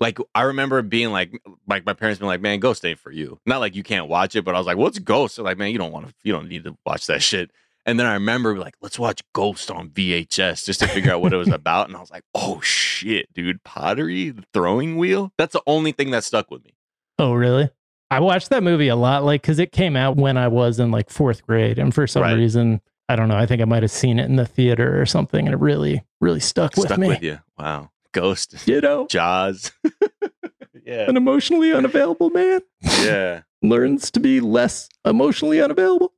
like 0.00 0.18
I 0.34 0.42
remember 0.42 0.80
being 0.82 1.10
like, 1.12 1.40
like 1.68 1.84
my 1.86 1.92
parents 1.92 2.18
being 2.18 2.28
like, 2.28 2.40
"Man, 2.40 2.58
Ghost 2.58 2.84
ain't 2.84 2.98
for 2.98 3.12
you." 3.12 3.38
Not 3.46 3.60
like 3.60 3.76
you 3.76 3.82
can't 3.82 4.08
watch 4.08 4.34
it, 4.34 4.44
but 4.44 4.54
I 4.54 4.58
was 4.58 4.66
like, 4.66 4.76
"What's 4.78 4.98
Ghost?" 4.98 5.36
They're 5.36 5.44
like, 5.44 5.58
"Man, 5.58 5.70
you 5.70 5.78
don't 5.78 5.92
want 5.92 6.08
to, 6.08 6.14
you 6.22 6.32
don't 6.32 6.48
need 6.48 6.64
to 6.64 6.76
watch 6.86 7.06
that 7.06 7.22
shit." 7.22 7.50
And 7.86 7.98
then 7.98 8.06
I 8.06 8.14
remember 8.14 8.58
like, 8.58 8.74
"Let's 8.82 8.98
watch 8.98 9.22
Ghost 9.32 9.70
on 9.70 9.88
VHS 9.90 10.64
just 10.66 10.80
to 10.80 10.88
figure 10.88 11.12
out 11.12 11.20
what 11.20 11.32
it 11.32 11.36
was 11.36 11.48
about." 11.50 11.88
And 11.88 11.96
I 11.96 12.00
was 12.00 12.10
like, 12.10 12.24
"Oh 12.34 12.60
shit, 12.62 13.32
dude, 13.32 13.62
pottery, 13.62 14.30
the 14.30 14.44
throwing 14.52 14.96
wheel." 14.96 15.32
That's 15.38 15.52
the 15.52 15.62
only 15.66 15.92
thing 15.92 16.10
that 16.10 16.24
stuck 16.24 16.50
with 16.50 16.64
me. 16.64 16.72
Oh, 17.18 17.32
really? 17.34 17.70
I 18.10 18.20
watched 18.20 18.50
that 18.50 18.62
movie 18.62 18.88
a 18.88 18.96
lot, 18.96 19.24
like 19.24 19.42
because 19.42 19.58
it 19.58 19.70
came 19.70 19.96
out 19.96 20.16
when 20.16 20.36
I 20.36 20.48
was 20.48 20.80
in 20.80 20.90
like 20.90 21.10
fourth 21.10 21.46
grade, 21.46 21.78
and 21.78 21.94
for 21.94 22.06
some 22.06 22.22
Right. 22.22 22.32
reason, 22.36 22.80
I 23.08 23.16
don't 23.16 23.28
know. 23.28 23.36
I 23.36 23.46
think 23.46 23.62
I 23.62 23.66
might 23.66 23.82
have 23.82 23.90
seen 23.92 24.18
it 24.18 24.24
in 24.26 24.36
the 24.36 24.46
theater 24.46 25.00
or 25.00 25.06
something, 25.06 25.46
and 25.46 25.54
it 25.54 25.58
really, 25.58 26.02
really 26.20 26.40
stuck 26.40 26.76
with 26.76 26.86
stuck 26.86 26.98
me. 26.98 27.08
with 27.08 27.22
you. 27.22 27.38
Wow, 27.58 27.90
Ghost, 28.12 28.66
You 28.66 28.80
know, 28.80 29.06
Jaws. 29.08 29.72
yeah, 30.84 31.08
an 31.08 31.16
emotionally 31.16 31.72
unavailable 31.72 32.30
man 32.30 32.60
yeah. 33.02 33.42
learns 33.62 34.10
to 34.12 34.20
be 34.20 34.40
less 34.40 34.88
emotionally 35.04 35.60
unavailable. 35.62 36.12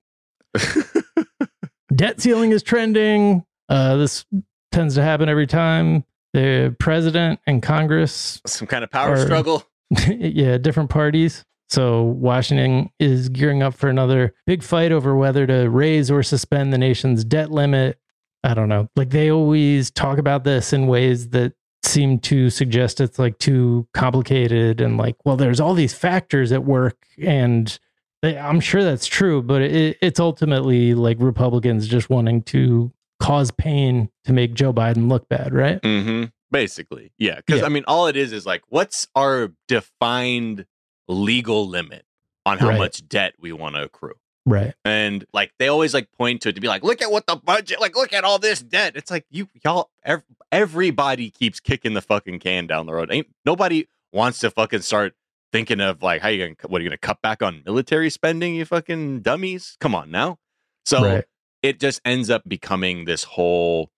Debt 1.95 2.21
ceiling 2.21 2.53
is 2.53 2.63
trending. 2.63 3.45
Uh, 3.69 3.97
this 3.97 4.25
tends 4.71 4.95
to 4.95 5.03
happen 5.03 5.29
every 5.29 5.47
time 5.47 6.05
the 6.33 6.75
president 6.79 7.41
and 7.47 7.63
Congress, 7.63 8.41
Some 8.47 8.67
kind 8.67 8.83
of 8.85 8.91
power 8.91 9.13
Or- 9.13 9.19
struggle. 9.25 9.65
yeah, 10.09 10.57
different 10.59 10.89
parties. 10.91 11.45
So 11.69 12.03
Washington 12.03 12.91
is 12.99 13.29
gearing 13.31 13.63
up 13.63 13.75
for 13.75 13.89
another 13.89 14.35
big 14.47 14.63
fight 14.63 14.93
over 14.93 15.17
whether 15.17 15.47
to 15.47 15.69
raise 15.71 16.11
or 16.11 16.23
suspend 16.23 16.73
the 16.73 16.79
nation's 16.79 17.25
debt 17.25 17.51
limit. 17.51 17.99
I 18.45 18.55
don't 18.55 18.69
know. 18.69 18.89
Like 18.97 19.11
they 19.11 19.31
always 19.31 19.91
talk 19.91 20.19
about 20.19 20.45
this 20.45 20.73
in 20.73 20.87
ways 20.87 21.31
that 21.31 21.53
seem 21.93 22.19
to 22.21 22.51
suggest 22.51 23.01
it's 23.01 23.19
like 23.19 23.39
too 23.39 23.87
complicated 23.95 24.81
and 24.81 24.97
like, 24.97 25.17
well, 25.25 25.37
there's 25.37 25.61
all 25.61 25.75
these 25.75 25.95
factors 25.95 26.51
at 26.53 26.65
work 26.65 26.97
and 27.19 27.79
they, 28.23 28.39
I'm 28.39 28.61
sure 28.61 28.83
that's 28.83 29.07
true, 29.07 29.43
but 29.43 29.63
it, 29.63 29.99
it's 30.01 30.21
ultimately 30.21 30.95
like 30.95 31.17
Republicans 31.21 31.89
just 31.89 32.09
wanting 32.09 32.43
to 32.45 32.93
cause 33.21 33.51
pain 33.51 34.09
to 34.25 34.33
make 34.33 34.55
Joe 34.55 34.73
Biden 34.73 35.09
look 35.09 35.29
bad, 35.29 35.53
right? 35.53 35.81
Mm-hmm. 35.83 36.25
Basically, 36.51 37.13
yeah. 37.19 37.37
Because 37.37 37.61
Yeah. 37.61 37.67
I 37.67 37.69
mean, 37.69 37.85
all 37.87 38.07
it 38.07 38.17
is 38.17 38.33
is 38.33 38.45
like, 38.47 38.63
what's 38.69 39.07
our 39.15 39.51
defined 39.69 40.67
legal 41.09 41.69
limit 41.69 42.05
on 42.47 42.59
how 42.59 42.69
Right. 42.69 42.79
much 42.79 43.07
debt 43.09 43.35
we 43.39 43.53
want 43.53 43.75
to 43.77 43.83
accrue? 43.85 44.15
Right. 44.45 44.75
And 44.85 45.25
like, 45.33 45.53
they 45.59 45.69
always 45.69 45.95
like 45.95 46.11
point 46.13 46.43
to 46.43 46.49
it 46.49 46.55
to 46.55 46.61
be 46.61 46.69
like, 46.69 46.83
look 46.83 47.01
at 47.01 47.11
what 47.11 47.27
the 47.27 47.37
budget, 47.37 47.81
like, 47.81 47.97
look 47.97 48.13
at 48.13 48.25
all 48.25 48.39
this 48.39 48.61
debt. 48.61 48.97
It's 48.97 49.11
like 49.11 49.25
you, 49.31 49.49
y'all, 49.65 49.91
ev- 50.05 50.25
everybody 50.51 51.31
keeps 51.31 51.61
kicking 51.61 51.95
the 51.95 52.03
fucking 52.03 52.41
can 52.41 52.67
down 52.67 52.87
the 52.87 52.93
road. 52.93 53.13
Ain't 53.13 53.29
nobody 53.45 53.87
wants 54.13 54.41
to 54.41 54.51
fucking 54.51 54.83
start 54.83 55.15
thinking 55.53 55.81
of 55.81 56.03
like, 56.03 56.23
how 56.23 56.29
you 56.29 56.45
gonna, 56.45 56.57
what 56.67 56.81
are 56.81 56.85
you 56.85 56.91
gonna 56.91 56.99
cut 56.99 57.23
back 57.23 57.43
on 57.43 57.63
military 57.65 58.11
spending? 58.11 58.55
You 58.55 58.65
fucking 58.65 59.21
dummies. 59.21 59.77
Come 59.81 59.95
on 59.95 60.11
now. 60.11 60.39
So 60.85 61.05
right. 61.05 61.25
it 61.63 61.79
just 61.79 62.01
ends 62.05 62.31
up 62.31 62.43
becoming 62.47 63.05
this 63.05 63.25
whole 63.25 63.91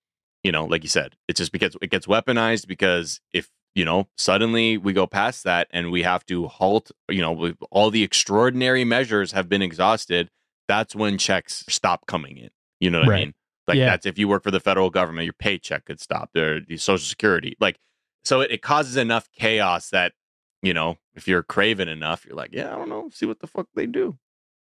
you 0.43 0.51
know 0.51 0.65
like 0.65 0.83
you 0.83 0.89
said 0.89 1.15
it 1.27 1.35
just 1.35 1.51
because 1.51 1.75
it 1.81 1.89
gets 1.89 2.05
weaponized 2.05 2.67
because 2.67 3.19
if 3.33 3.49
you 3.75 3.85
know 3.85 4.07
suddenly 4.17 4.77
we 4.77 4.93
go 4.93 5.05
past 5.05 5.43
that 5.43 5.67
and 5.71 5.91
we 5.91 6.01
have 6.03 6.25
to 6.25 6.47
halt 6.47 6.91
you 7.09 7.21
know 7.21 7.31
with 7.31 7.55
all 7.71 7.91
the 7.91 8.03
extraordinary 8.03 8.83
measures 8.83 9.31
have 9.33 9.47
been 9.49 9.61
exhausted 9.61 10.29
that's 10.67 10.95
when 10.95 11.17
checks 11.17 11.63
stop 11.69 12.07
coming 12.07 12.37
in 12.37 12.49
you 12.79 12.89
know 12.89 12.99
what 12.99 13.07
i 13.07 13.11
Right. 13.11 13.25
mean 13.25 13.33
like 13.67 13.77
Yeah. 13.77 13.85
that's 13.87 14.05
if 14.05 14.17
you 14.17 14.27
work 14.27 14.43
for 14.43 14.51
the 14.51 14.59
federal 14.59 14.89
government 14.89 15.25
your 15.25 15.33
paycheck 15.33 15.85
could 15.85 15.99
stop 15.99 16.29
there 16.33 16.59
the 16.59 16.77
social 16.77 17.05
security 17.05 17.55
like 17.59 17.77
so 18.23 18.41
it, 18.41 18.51
it 18.51 18.61
causes 18.61 18.95
enough 18.97 19.29
chaos 19.37 19.89
that 19.91 20.13
you 20.61 20.73
know 20.73 20.97
if 21.13 21.27
you're 21.27 21.43
craving 21.43 21.89
enough 21.89 22.25
you're 22.25 22.35
like 22.35 22.51
yeah 22.53 22.73
i 22.73 22.77
don't 22.77 22.89
know 22.89 23.09
see 23.13 23.25
what 23.25 23.39
the 23.39 23.47
fuck 23.47 23.67
they 23.75 23.85
do 23.85 24.17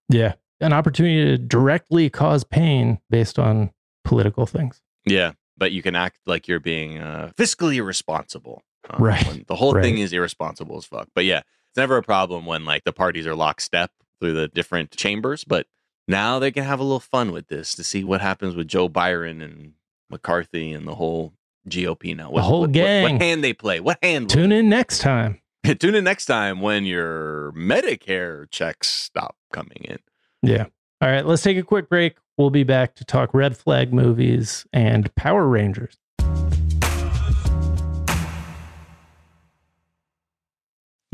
Yeah. 0.08 0.34
An 0.58 0.72
opportunity 0.72 1.22
to 1.22 1.36
directly 1.36 2.08
cause 2.08 2.42
pain 2.42 2.98
based 3.10 3.38
on 3.38 3.72
political 4.04 4.46
things. 4.46 4.80
Yeah, 5.04 5.32
but 5.58 5.70
you 5.70 5.82
can 5.82 5.94
act 5.94 6.18
like 6.25 6.48
you're 6.48 6.60
being 6.60 6.96
uh, 6.96 7.32
fiscally 7.36 7.75
irresponsible. 7.76 8.62
Uh, 8.90 8.96
Right, 8.98 9.46
the 9.46 9.54
whole 9.56 9.74
right. 9.74 9.82
thing 9.82 9.98
is 9.98 10.12
irresponsible 10.12 10.76
as 10.78 10.84
fuck. 10.84 11.08
But 11.14 11.24
yeah, 11.24 11.38
It's 11.70 11.76
never 11.76 11.96
a 11.96 12.02
problem 12.02 12.46
when 12.46 12.64
like 12.64 12.84
the 12.84 12.92
parties 12.92 13.26
are 13.26 13.34
lockstep 13.34 13.90
through 14.20 14.32
the 14.34 14.48
different 14.48 14.90
chambers, 14.96 15.44
but 15.44 15.66
now 16.08 16.38
they 16.38 16.50
can 16.52 16.64
have 16.64 16.80
a 16.80 16.84
little 16.84 17.00
fun 17.00 17.32
with 17.32 17.48
this 17.48 17.74
to 17.74 17.84
see 17.84 18.04
what 18.04 18.20
happens 18.20 18.54
with 18.54 18.68
Joe 18.68 18.88
Biden 18.88 19.42
and 19.42 19.72
McCarthy 20.08 20.72
and 20.72 20.86
the 20.86 20.94
whole 20.94 21.32
GOP 21.68 22.16
now. 22.16 22.30
What, 22.30 22.42
whole 22.44 22.60
what- 22.60 22.68
what- 22.68 22.72
gang. 22.72 23.02
What, 23.14 23.20
hand 23.22 23.42
they 23.44 23.52
play? 23.52 23.80
What 23.80 23.98
hand? 24.02 24.30
Tune 24.30 24.52
in 24.52 24.68
next 24.68 25.00
time. 25.00 25.40
Tune 25.80 25.96
in 25.96 26.04
next 26.04 26.26
time 26.26 26.60
when 26.60 26.84
your 26.84 27.52
Medicare 27.52 28.48
checks 28.50 28.86
stop 28.88 29.36
coming 29.52 29.78
in. 29.84 29.98
Yeah. 30.42 30.66
All 31.00 31.10
right, 31.10 31.26
let's 31.26 31.42
take 31.42 31.58
a 31.58 31.62
quick 31.62 31.88
break. 31.88 32.16
We'll 32.38 32.50
be 32.50 32.62
back 32.64 32.94
to 32.96 33.04
talk 33.04 33.34
red 33.34 33.56
flag 33.56 33.92
movies 33.92 34.64
and 34.72 35.12
Power 35.16 35.46
Rangers. 35.48 35.96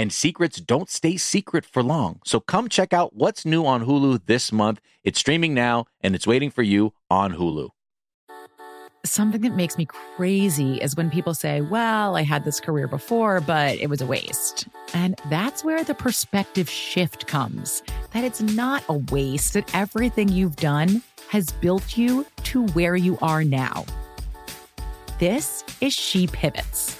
And 0.00 0.10
secrets 0.10 0.58
don't 0.58 0.88
stay 0.88 1.18
secret 1.18 1.66
for 1.66 1.82
long. 1.82 2.20
So 2.24 2.40
come 2.40 2.70
check 2.70 2.94
out 2.94 3.14
what's 3.14 3.44
new 3.44 3.66
on 3.66 3.84
Hulu 3.84 4.24
this 4.24 4.50
month. 4.50 4.80
It's 5.04 5.18
streaming 5.18 5.52
now 5.52 5.84
and 6.00 6.14
it's 6.14 6.26
waiting 6.26 6.50
for 6.50 6.62
you 6.62 6.94
on 7.10 7.34
Hulu. 7.34 7.68
Something 9.04 9.42
that 9.42 9.54
makes 9.54 9.76
me 9.76 9.84
crazy 9.84 10.78
is 10.80 10.96
when 10.96 11.10
people 11.10 11.34
say, 11.34 11.60
Well, 11.60 12.16
I 12.16 12.22
had 12.22 12.46
this 12.46 12.60
career 12.60 12.88
before, 12.88 13.42
but 13.42 13.76
it 13.76 13.90
was 13.90 14.00
a 14.00 14.06
waste. 14.06 14.68
And 14.94 15.20
that's 15.28 15.62
where 15.64 15.84
the 15.84 15.94
perspective 15.94 16.70
shift 16.70 17.26
comes 17.26 17.82
that 18.14 18.24
it's 18.24 18.40
not 18.40 18.82
a 18.88 18.94
waste, 18.94 19.52
that 19.52 19.74
everything 19.74 20.30
you've 20.30 20.56
done 20.56 21.02
has 21.28 21.52
built 21.52 21.98
you 21.98 22.24
to 22.44 22.66
where 22.68 22.96
you 22.96 23.18
are 23.20 23.44
now. 23.44 23.84
This 25.18 25.62
is 25.82 25.92
She 25.92 26.26
Pivots, 26.26 26.99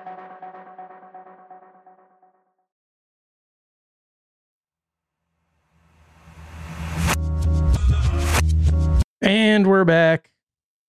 And 9.21 9.67
we're 9.67 9.85
back. 9.85 10.31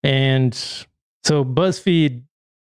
And 0.03 0.55
so 1.23 1.45
BuzzFeed, 1.45 2.23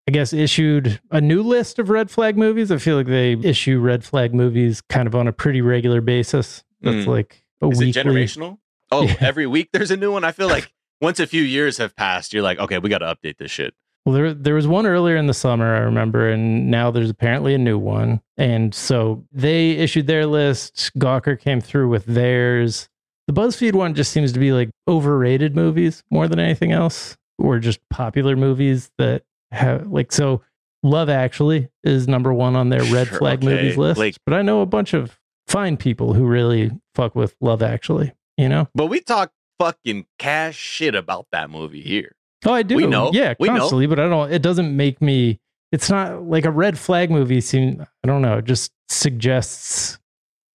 I 0.08 0.10
guess, 0.10 0.32
issued 0.32 1.00
a 1.10 1.20
new 1.20 1.42
list 1.42 1.78
of 1.78 1.90
red 1.90 2.10
flag 2.10 2.36
movies. 2.36 2.72
I 2.72 2.78
feel 2.78 2.96
like 2.96 3.06
they 3.06 3.32
issue 3.34 3.78
red 3.78 4.02
flag 4.04 4.34
movies 4.34 4.80
kind 4.80 5.06
of 5.06 5.14
on 5.14 5.28
a 5.28 5.32
pretty 5.32 5.60
regular 5.60 6.00
basis. 6.00 6.64
That's 6.80 7.04
Mm. 7.04 7.06
like 7.06 7.44
a 7.62 7.68
Is 7.68 7.78
weekly. 7.78 8.00
it 8.00 8.06
generational? 8.06 8.58
Oh, 8.90 9.02
Yeah. 9.02 9.16
every 9.20 9.46
week 9.46 9.68
there's 9.72 9.90
a 9.90 9.96
new 9.96 10.12
one. 10.12 10.24
I 10.24 10.32
feel 10.32 10.48
like 10.48 10.72
once 11.00 11.20
a 11.20 11.26
few 11.26 11.42
years 11.42 11.76
have 11.78 11.94
passed, 11.94 12.32
you're 12.32 12.42
like, 12.42 12.58
okay, 12.58 12.78
we 12.78 12.88
got 12.88 12.98
to 12.98 13.14
update 13.14 13.36
this 13.36 13.50
shit. 13.50 13.74
Well, 14.06 14.14
there 14.14 14.32
there 14.32 14.54
was 14.54 14.66
one 14.66 14.86
earlier 14.86 15.16
in 15.16 15.26
the 15.26 15.34
summer, 15.34 15.74
I 15.76 15.80
remember, 15.80 16.30
and 16.30 16.70
now 16.70 16.90
there's 16.90 17.10
apparently 17.10 17.52
a 17.54 17.58
new 17.58 17.76
one. 17.76 18.22
And 18.38 18.74
so 18.74 19.24
they 19.32 19.72
issued 19.72 20.06
their 20.06 20.24
list. 20.24 20.92
Gawker 20.98 21.38
came 21.38 21.60
through 21.60 21.90
with 21.90 22.06
theirs. 22.06 22.88
The 23.28 23.32
BuzzFeed 23.34 23.74
one 23.74 23.94
just 23.94 24.10
seems 24.10 24.32
to 24.32 24.40
be 24.40 24.52
like 24.52 24.70
overrated 24.88 25.54
movies 25.54 26.02
more 26.10 26.26
than 26.26 26.38
anything 26.40 26.72
else, 26.72 27.16
or 27.38 27.58
just 27.60 27.78
popular 27.90 28.34
movies 28.34 28.90
that 28.98 29.22
have 29.52 29.86
like 29.86 30.10
so. 30.12 30.42
Love 30.84 31.08
Actually 31.10 31.68
is 31.82 32.06
number 32.06 32.32
one 32.32 32.54
on 32.54 32.68
their 32.68 32.84
red 32.84 33.08
Sure, 33.08 33.18
flag 33.18 33.38
okay. 33.38 33.46
movies 33.48 33.76
list, 33.76 33.98
Like- 33.98 34.14
but 34.24 34.32
I 34.34 34.42
know 34.42 34.60
a 34.60 34.66
bunch 34.66 34.94
of 34.94 35.18
fine 35.48 35.76
people 35.76 36.14
who 36.14 36.24
really 36.24 36.70
fuck 36.94 37.16
with 37.16 37.34
Love 37.40 37.62
Actually. 37.64 38.12
You 38.36 38.48
know? 38.48 38.68
But 38.76 38.86
we 38.86 39.00
talk 39.00 39.32
fucking 39.58 40.06
cash 40.20 40.54
shit 40.56 40.94
about 40.94 41.26
that 41.32 41.50
movie 41.50 41.82
here. 41.82 42.12
Oh, 42.46 42.52
I 42.52 42.62
do. 42.62 42.76
We 42.76 42.86
know. 42.86 43.10
Yeah, 43.12 43.34
We 43.40 43.48
know. 43.48 43.58
constantly, 43.58 43.88
but 43.88 43.98
I 43.98 44.08
don't. 44.08 44.32
It 44.32 44.40
doesn't 44.40 44.74
make 44.76 45.02
me. 45.02 45.40
It's 45.72 45.90
not 45.90 46.22
like 46.22 46.44
a 46.44 46.50
red 46.52 46.78
flag 46.78 47.10
movie. 47.10 47.40
Seem 47.40 47.84
I 48.04 48.06
don't 48.06 48.22
know. 48.22 48.38
It 48.38 48.44
just 48.44 48.70
suggests 48.88 49.98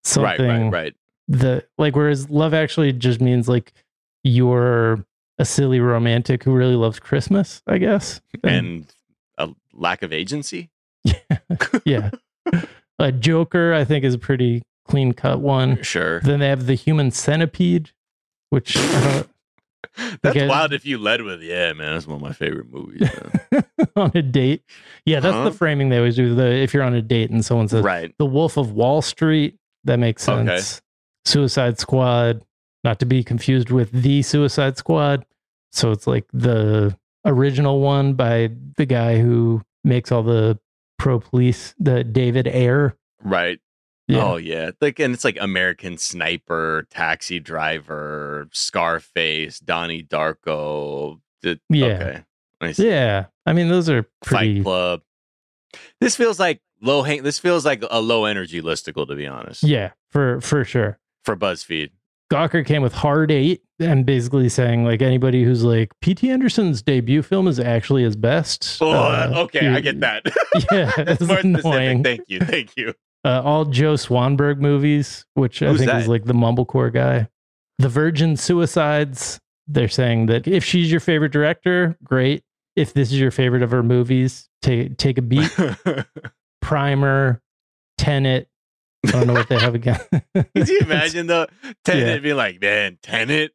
something. 0.05 0.47
Right, 0.47 0.61
right, 0.63 0.71
right. 0.71 0.93
The 1.27 1.65
like, 1.77 1.95
whereas 1.95 2.29
love 2.29 2.53
actually 2.53 2.93
just 2.93 3.21
means 3.21 3.47
like 3.47 3.73
you're 4.23 5.05
a 5.39 5.45
silly 5.45 5.79
romantic 5.79 6.43
who 6.43 6.53
really 6.53 6.75
loves 6.75 6.99
Christmas. 6.99 7.61
I 7.67 7.77
guess. 7.77 8.21
And 8.43 8.91
a 9.37 9.49
lack 9.73 10.03
of 10.03 10.11
agency. 10.13 10.69
yeah, 11.85 12.11
a 12.99 13.11
Joker 13.11 13.73
I 13.73 13.83
think 13.83 14.05
is 14.05 14.13
a 14.13 14.19
pretty 14.19 14.63
clean 14.85 15.13
cut 15.13 15.39
one. 15.39 15.81
Sure. 15.83 16.19
Then 16.21 16.39
they 16.39 16.49
have 16.49 16.65
the 16.65 16.75
Human 16.75 17.11
Centipede, 17.11 17.91
which 18.49 18.77
I 18.77 19.25
That's 20.21 20.49
wild 20.49 20.73
if 20.73 20.85
you 20.85 20.97
led 20.97 21.21
with, 21.21 21.41
yeah, 21.41 21.73
man, 21.73 21.93
that's 21.93 22.07
one 22.07 22.15
of 22.15 22.21
my 22.21 22.33
favorite 22.33 22.71
movies. 22.71 23.09
on 23.95 24.11
a 24.15 24.21
date. 24.21 24.63
Yeah, 25.05 25.19
that's 25.19 25.33
Huh? 25.33 25.43
the 25.43 25.49
uh-huh. 25.49 25.57
framing 25.57 25.89
they 25.89 25.97
always 25.97 26.15
do. 26.15 26.33
The 26.33 26.47
if 26.47 26.73
you're 26.73 26.83
on 26.83 26.95
a 26.95 27.01
date 27.01 27.29
and 27.29 27.45
someone 27.45 27.67
says 27.67 27.83
right. 27.83 28.13
The 28.17 28.25
Wolf 28.25 28.57
of 28.57 28.71
Wall 28.71 29.01
Street, 29.01 29.57
that 29.83 29.97
makes 29.97 30.23
sense. 30.23 30.49
Okay. 30.49 30.81
Suicide 31.25 31.79
Squad, 31.79 32.43
not 32.83 32.99
to 32.99 33.05
be 33.05 33.23
confused 33.23 33.69
with 33.69 33.91
the 33.91 34.21
Suicide 34.21 34.77
Squad. 34.77 35.25
So 35.71 35.91
it's 35.91 36.07
like 36.07 36.25
the 36.33 36.95
original 37.25 37.79
one 37.79 38.13
by 38.13 38.51
the 38.77 38.85
guy 38.85 39.19
who 39.19 39.61
makes 39.83 40.11
all 40.11 40.23
the 40.23 40.59
pro 40.99 41.19
police, 41.19 41.73
the 41.79 42.03
David 42.03 42.47
Ayer. 42.47 42.95
Right. 43.23 43.59
Yeah. 44.07 44.23
Oh 44.25 44.35
yeah. 44.37 44.71
Like 44.81 44.99
and 44.99 45.13
it's 45.13 45.23
like 45.23 45.37
American 45.39 45.97
Sniper, 45.97 46.87
Taxi 46.89 47.39
Driver, 47.39 48.49
Scarface, 48.51 49.59
Donnie 49.59 50.03
Darko. 50.03 51.19
The, 51.41 51.59
Yeah. 51.69 51.85
Okay. 52.61 52.73
Yeah. 52.77 53.25
I 53.45 53.53
mean, 53.53 53.69
those 53.69 53.89
are 53.89 54.03
pretty. 54.23 54.57
Fight 54.57 54.63
Club. 54.63 55.01
This 55.99 56.15
feels 56.15 56.39
like 56.39 56.61
low 56.81 57.01
hang. 57.01 57.23
This 57.23 57.39
feels 57.39 57.65
like 57.65 57.83
a 57.89 57.99
low 58.01 58.25
energy 58.25 58.61
listicle, 58.61 59.07
to 59.07 59.15
be 59.15 59.25
honest. 59.27 59.63
Yeah, 59.63 59.91
for 60.11 60.39
for 60.41 60.63
sure. 60.63 60.99
For 61.23 61.35
BuzzFeed. 61.35 61.91
Gawker 62.31 62.65
came 62.65 62.81
with 62.81 62.93
Hard 62.93 63.31
Eight 63.31 63.61
and 63.79 64.05
basically 64.05 64.49
saying 64.49 64.83
like 64.85 65.01
anybody 65.01 65.43
who's 65.43 65.63
like 65.63 65.91
P.T. 66.01 66.29
Anderson's 66.31 66.81
debut 66.81 67.21
film 67.21 67.47
is 67.47 67.59
actually 67.59 68.03
his 68.03 68.15
best. 68.15 68.79
Oh, 68.81 68.91
Uh, 68.91 69.31
okay. 69.37 69.67
I 69.67 69.79
get 69.81 69.99
that. 69.99 70.25
Yeah, 70.71 70.91
That's 70.97 71.21
it's 71.21 71.27
more 71.29 71.37
annoying. 71.39 71.99
specific. 71.99 72.03
Thank 72.03 72.21
you. 72.27 72.39
Thank 72.39 72.77
you. 72.77 72.93
uh, 73.25 73.41
all 73.43 73.65
Joe 73.65 73.93
Swanberg 73.93 74.57
movies, 74.59 75.25
which 75.35 75.61
I 75.61 75.75
think 75.75 75.85
that? 75.91 76.01
is 76.01 76.07
like 76.07 76.25
the 76.25 76.33
mumblecore 76.33 76.91
guy. 76.91 77.27
The 77.79 77.89
Virgin 77.89 78.35
Suicides. 78.37 79.39
They're 79.67 79.87
saying 79.87 80.25
that 80.27 80.47
if 80.47 80.63
she's 80.65 80.91
your 80.91 80.99
favorite 80.99 81.31
director, 81.31 81.97
great. 82.03 82.43
If 82.75 82.93
this 82.93 83.11
is 83.11 83.19
your 83.19 83.31
favorite 83.31 83.61
of 83.61 83.71
her 83.71 83.83
movies, 83.83 84.49
take 84.61 84.97
take 84.97 85.17
a 85.17 85.21
beat. 85.21 85.49
Primer, 86.61 87.41
Tenet. 87.97 88.47
I 89.05 89.11
don't 89.11 89.27
know 89.27 89.33
what 89.33 89.49
they 89.49 89.59
have 89.59 89.75
again. 89.75 89.99
Could 90.55 90.69
you 90.69 90.79
imagine 90.81 91.27
though? 91.27 91.47
Tenet 91.83 92.07
Yeah. 92.07 92.17
being 92.19 92.35
like, 92.37 92.61
man, 92.61 92.97
Tenet. 93.01 93.51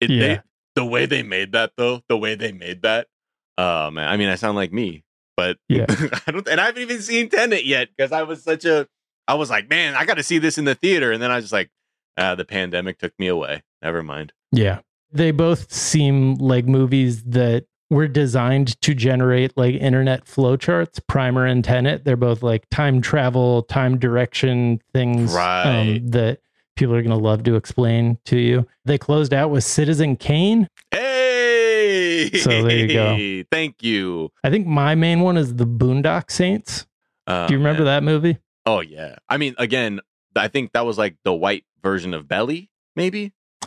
It, 0.00 0.10
Yeah. 0.10 0.20
they, 0.20 0.40
the 0.76 0.84
way 0.84 1.06
they 1.06 1.22
made 1.22 1.52
that 1.52 1.72
though, 1.76 2.02
the 2.08 2.16
way 2.16 2.34
they 2.34 2.52
made 2.52 2.82
that. 2.82 3.08
Oh 3.58 3.90
man, 3.90 4.08
I 4.08 4.16
mean, 4.16 4.28
I 4.28 4.36
sound 4.36 4.56
like 4.56 4.72
me, 4.72 5.04
but 5.36 5.58
Yeah. 5.68 5.86
I 6.26 6.30
don't, 6.30 6.46
and 6.48 6.60
I 6.60 6.66
haven't 6.66 6.82
even 6.82 7.02
seen 7.02 7.28
Tenet 7.28 7.64
yet 7.64 7.88
because 7.96 8.12
I 8.12 8.22
was 8.22 8.42
such 8.42 8.64
a, 8.64 8.88
I 9.28 9.34
was 9.34 9.50
like, 9.50 9.68
man, 9.68 9.94
I 9.94 10.04
got 10.04 10.14
to 10.14 10.22
see 10.22 10.38
this 10.38 10.58
in 10.58 10.64
the 10.64 10.74
theater, 10.74 11.12
and 11.12 11.22
then 11.22 11.30
I 11.30 11.36
was 11.36 11.44
just 11.44 11.52
like, 11.52 11.70
ah, 12.18 12.34
the 12.34 12.44
pandemic 12.44 12.98
took 12.98 13.12
me 13.18 13.26
away. 13.28 13.62
Never 13.82 14.02
mind. 14.02 14.32
Yeah. 14.50 14.80
They 15.12 15.30
both 15.30 15.70
seem 15.72 16.36
like 16.36 16.64
movies 16.66 17.22
that 17.24 17.66
were 17.92 18.08
designed 18.08 18.80
to 18.80 18.94
generate 18.94 19.56
like 19.56 19.74
internet 19.74 20.24
flowcharts, 20.24 20.98
Primer 21.06 21.44
and 21.46 21.62
Tenet. 21.62 22.04
They're 22.04 22.16
both 22.16 22.42
like 22.42 22.68
time 22.70 23.02
travel, 23.02 23.62
time 23.64 23.98
direction 23.98 24.80
things 24.94 25.36
um, 25.36 26.08
that 26.10 26.40
people 26.74 26.94
are 26.94 27.02
going 27.02 27.16
to 27.16 27.22
love 27.22 27.42
to 27.44 27.54
explain 27.54 28.18
to 28.24 28.38
you. 28.38 28.66
They 28.86 28.96
closed 28.96 29.34
out 29.34 29.50
with 29.50 29.62
Citizen 29.62 30.16
Kane. 30.16 30.68
Hey, 30.90 32.30
So 32.34 32.62
there 32.62 32.78
you 32.78 32.88
go. 32.88 33.44
Thank 33.52 33.82
you. 33.82 34.30
I 34.42 34.48
think 34.50 34.66
my 34.66 34.94
main 34.94 35.20
one 35.20 35.36
is 35.36 35.56
the 35.56 35.66
Boondock 35.66 36.30
Saints. 36.30 36.86
Oh, 37.26 37.46
Do 37.46 37.52
you 37.52 37.58
remember 37.58 37.84
that 37.84 38.02
movie? 38.02 38.38
Oh 38.64 38.80
yeah. 38.80 39.16
I 39.28 39.36
mean, 39.36 39.54
again, 39.58 40.00
I 40.34 40.48
think 40.48 40.72
that 40.72 40.86
was 40.86 40.96
like 40.96 41.16
the 41.24 41.34
white 41.34 41.64
version 41.82 42.14
of 42.14 42.26
Belly, 42.26 42.70
maybe. 42.96 43.32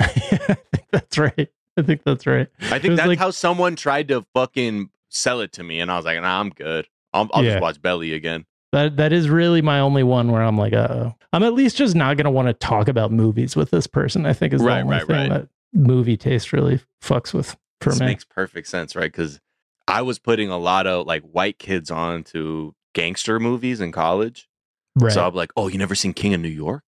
That's 0.91 1.17
right. 1.17 1.49
I 1.77 1.81
think 1.81 2.03
that's 2.03 2.25
right. 2.27 2.47
I 2.71 2.79
think 2.79 2.95
that's 2.95 3.07
like- 3.07 3.19
how 3.19 3.31
someone 3.31 3.75
tried 3.75 4.07
to 4.09 4.25
fucking 4.33 4.89
sell 5.09 5.41
it 5.41 5.51
to 5.53 5.63
me, 5.63 5.79
and 5.79 5.91
I 5.91 5.95
was 5.97 6.05
like, 6.05 6.19
"Nah, 6.21 6.39
I'm 6.39 6.49
good. 6.49 6.87
I'll, 7.13 7.29
I'll 7.33 7.43
Yeah. 7.43 7.51
just 7.51 7.61
watch 7.61 7.81
Belly 7.81 8.13
again." 8.13 8.45
That 8.71 8.97
that 8.97 9.13
is 9.13 9.29
really 9.29 9.61
my 9.61 9.79
only 9.79 10.03
one 10.03 10.31
where 10.31 10.41
I'm 10.41 10.57
like, 10.57 10.73
uh 10.73 10.87
oh. 10.89 11.15
I'm 11.31 11.43
at 11.43 11.53
least 11.53 11.77
just 11.77 11.95
not 11.95 12.17
gonna 12.17 12.31
want 12.31 12.47
to 12.49 12.53
talk 12.53 12.87
about 12.87 13.11
movies 13.11 13.55
with 13.55 13.71
this 13.71 13.87
person. 13.87 14.25
I 14.25 14.33
think 14.33 14.53
is 14.53 14.61
the 14.61 14.67
Right, 14.67 14.81
only 14.81 14.97
right, 14.97 15.07
thing 15.07 15.15
right. 15.15 15.29
that 15.41 15.49
movie 15.73 16.17
taste 16.17 16.51
really 16.51 16.81
fucks 17.03 17.33
with 17.33 17.55
for 17.81 17.91
this 17.91 17.99
me. 17.99 18.07
makes 18.07 18.23
perfect 18.25 18.67
sense, 18.67 18.95
right? 18.95 19.11
Because 19.11 19.39
I 19.87 20.01
was 20.01 20.19
putting 20.19 20.49
a 20.49 20.57
lot 20.57 20.87
of 20.87 21.05
like 21.07 21.23
white 21.23 21.57
kids 21.59 21.89
on 21.91 22.23
to 22.25 22.73
gangster 22.93 23.39
movies 23.39 23.79
in 23.81 23.91
college, 23.91 24.49
right. 24.95 25.11
so 25.13 25.25
I'm 25.25 25.33
like, 25.35 25.51
"Oh, 25.55 25.67
you 25.69 25.77
never 25.77 25.95
seen 25.95 26.13
King 26.13 26.33
of 26.33 26.41
New 26.41 26.47
York?" 26.49 26.83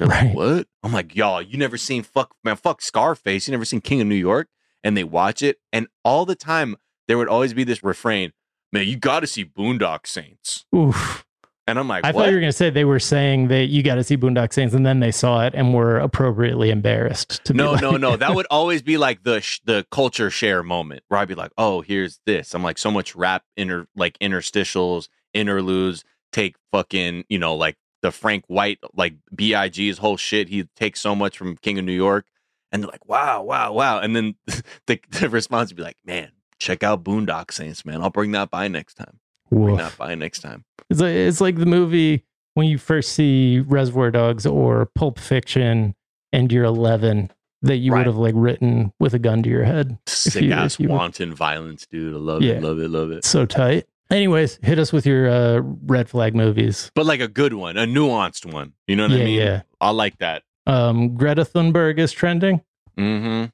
They're 0.00 0.08
Right. 0.08 0.28
like, 0.28 0.34
"What?" 0.36 0.66
I'm 0.82 0.92
like, 0.92 1.14
"Y'all, 1.14 1.40
you 1.42 1.58
never 1.58 1.76
seen 1.76 2.02
fuck 2.02 2.34
man, 2.42 2.56
fuck 2.56 2.80
Scarface? 2.82 3.46
You 3.46 3.52
never 3.52 3.64
seen 3.64 3.80
King 3.80 4.00
of 4.00 4.06
New 4.06 4.14
York?" 4.14 4.48
And 4.82 4.96
they 4.96 5.04
watch 5.04 5.42
it, 5.42 5.58
and 5.72 5.86
all 6.04 6.24
the 6.26 6.34
time 6.34 6.76
there 7.06 7.18
would 7.18 7.28
always 7.28 7.52
be 7.54 7.64
this 7.64 7.82
refrain, 7.84 8.32
"Man, 8.72 8.86
you 8.88 8.96
got 8.96 9.20
to 9.20 9.26
see 9.26 9.44
Boondock 9.44 10.06
Saints." 10.06 10.64
Oof. 10.74 11.24
And 11.66 11.78
I'm 11.78 11.86
like, 11.86 12.04
I 12.04 12.10
"What?" 12.12 12.22
thought 12.24 12.28
you 12.30 12.34
were 12.36 12.40
gonna 12.40 12.52
say 12.52 12.70
they 12.70 12.84
were 12.86 12.98
saying 12.98 13.48
that 13.48 13.66
you 13.66 13.82
got 13.82 13.96
to 13.96 14.02
see 14.02 14.16
Boondock 14.16 14.52
Saints, 14.52 14.74
and 14.74 14.84
then 14.86 14.98
they 15.00 15.12
saw 15.12 15.44
it 15.46 15.54
and 15.54 15.72
were 15.74 15.98
appropriately 15.98 16.70
embarrassed. 16.70 17.44
To 17.44 17.52
no, 17.52 17.72
like- 17.72 17.82
no, 17.82 17.96
no. 17.96 18.16
That 18.16 18.34
would 18.34 18.46
always 18.50 18.82
be 18.82 18.96
like 18.96 19.22
the 19.22 19.40
sh- 19.40 19.60
the 19.64 19.86
culture 19.92 20.30
share 20.30 20.62
moment 20.64 21.02
where 21.08 21.20
I'd 21.20 21.28
be 21.28 21.34
like, 21.36 21.52
"Oh, 21.58 21.82
here's 21.82 22.18
this." 22.26 22.54
I'm 22.54 22.62
like 22.64 22.78
so 22.78 22.90
much 22.90 23.14
rap 23.14 23.44
inter 23.56 23.86
like 23.94 24.18
interstitials, 24.18 25.08
interludes. 25.34 26.04
Take 26.32 26.56
fucking 26.72 27.24
you 27.28 27.38
know 27.38 27.54
like 27.54 27.76
the 28.02 28.10
Frank 28.10 28.44
White 28.48 28.78
like 28.94 29.14
Big's 29.34 29.98
whole 29.98 30.16
shit. 30.16 30.48
He 30.48 30.64
takes 30.76 31.00
so 31.00 31.14
much 31.14 31.36
from 31.36 31.56
King 31.56 31.78
of 31.78 31.84
New 31.84 31.92
York, 31.92 32.26
and 32.72 32.82
they're 32.82 32.90
like, 32.90 33.06
"Wow, 33.08 33.42
wow, 33.42 33.72
wow." 33.72 33.98
And 34.00 34.14
then 34.16 34.34
the, 34.86 35.00
the 35.10 35.28
response 35.28 35.70
would 35.70 35.76
be 35.76 35.82
like, 35.82 35.98
"Man, 36.04 36.30
check 36.58 36.82
out 36.82 37.04
Boondock 37.04 37.52
Saints, 37.52 37.84
man. 37.84 38.02
I'll 38.02 38.10
bring 38.10 38.32
that 38.32 38.50
by 38.50 38.68
next 38.68 38.94
time. 38.94 39.18
Bring 39.50 39.76
that 39.76 39.96
by 39.98 40.14
next 40.14 40.40
time." 40.40 40.64
It's 40.88 41.00
like 41.00 41.14
it's 41.14 41.40
like 41.40 41.56
the 41.56 41.66
movie 41.66 42.24
when 42.54 42.66
you 42.66 42.78
first 42.78 43.12
see 43.12 43.60
Reservoir 43.60 44.10
Dogs 44.10 44.44
or 44.46 44.86
Pulp 44.94 45.18
Fiction, 45.18 45.94
and 46.32 46.50
you're 46.52 46.64
11 46.64 47.30
that 47.62 47.76
you 47.76 47.92
Right. 47.92 47.98
would 47.98 48.06
have 48.06 48.16
like 48.16 48.34
written 48.36 48.92
with 48.98 49.12
a 49.12 49.18
gun 49.18 49.42
to 49.42 49.50
your 49.50 49.64
head. 49.64 49.98
Sick 50.06 50.44
you- 50.44 50.52
ass 50.52 50.74
if 50.74 50.80
you 50.80 50.88
would- 50.88 50.96
wanton 50.96 51.34
violence, 51.34 51.86
dude. 51.86 52.14
I 52.14 52.16
love 52.16 52.42
Yeah. 52.42 52.54
it, 52.54 52.62
love 52.62 52.78
it, 52.78 52.88
love 52.88 53.10
it. 53.10 53.24
So 53.24 53.44
tight. 53.44 53.86
Anyways, 54.10 54.58
hit 54.62 54.78
us 54.78 54.92
with 54.92 55.06
your 55.06 55.28
uh, 55.28 55.60
red 55.86 56.08
flag 56.08 56.34
movies. 56.34 56.90
But 56.94 57.06
like 57.06 57.20
a 57.20 57.28
good 57.28 57.54
one, 57.54 57.76
a 57.76 57.86
nuanced 57.86 58.44
one. 58.52 58.72
You 58.88 58.96
know 58.96 59.04
what 59.04 59.12
Yeah, 59.12 59.22
I 59.22 59.24
mean? 59.24 59.38
yeah. 59.40 59.62
I 59.80 59.90
like 59.90 60.18
that. 60.18 60.42
Um, 60.66 61.14
Greta 61.14 61.44
Thunberg 61.44 61.98
is 61.98 62.12
trending. 62.12 62.60
Mm 62.98 63.20
hmm 63.22 63.44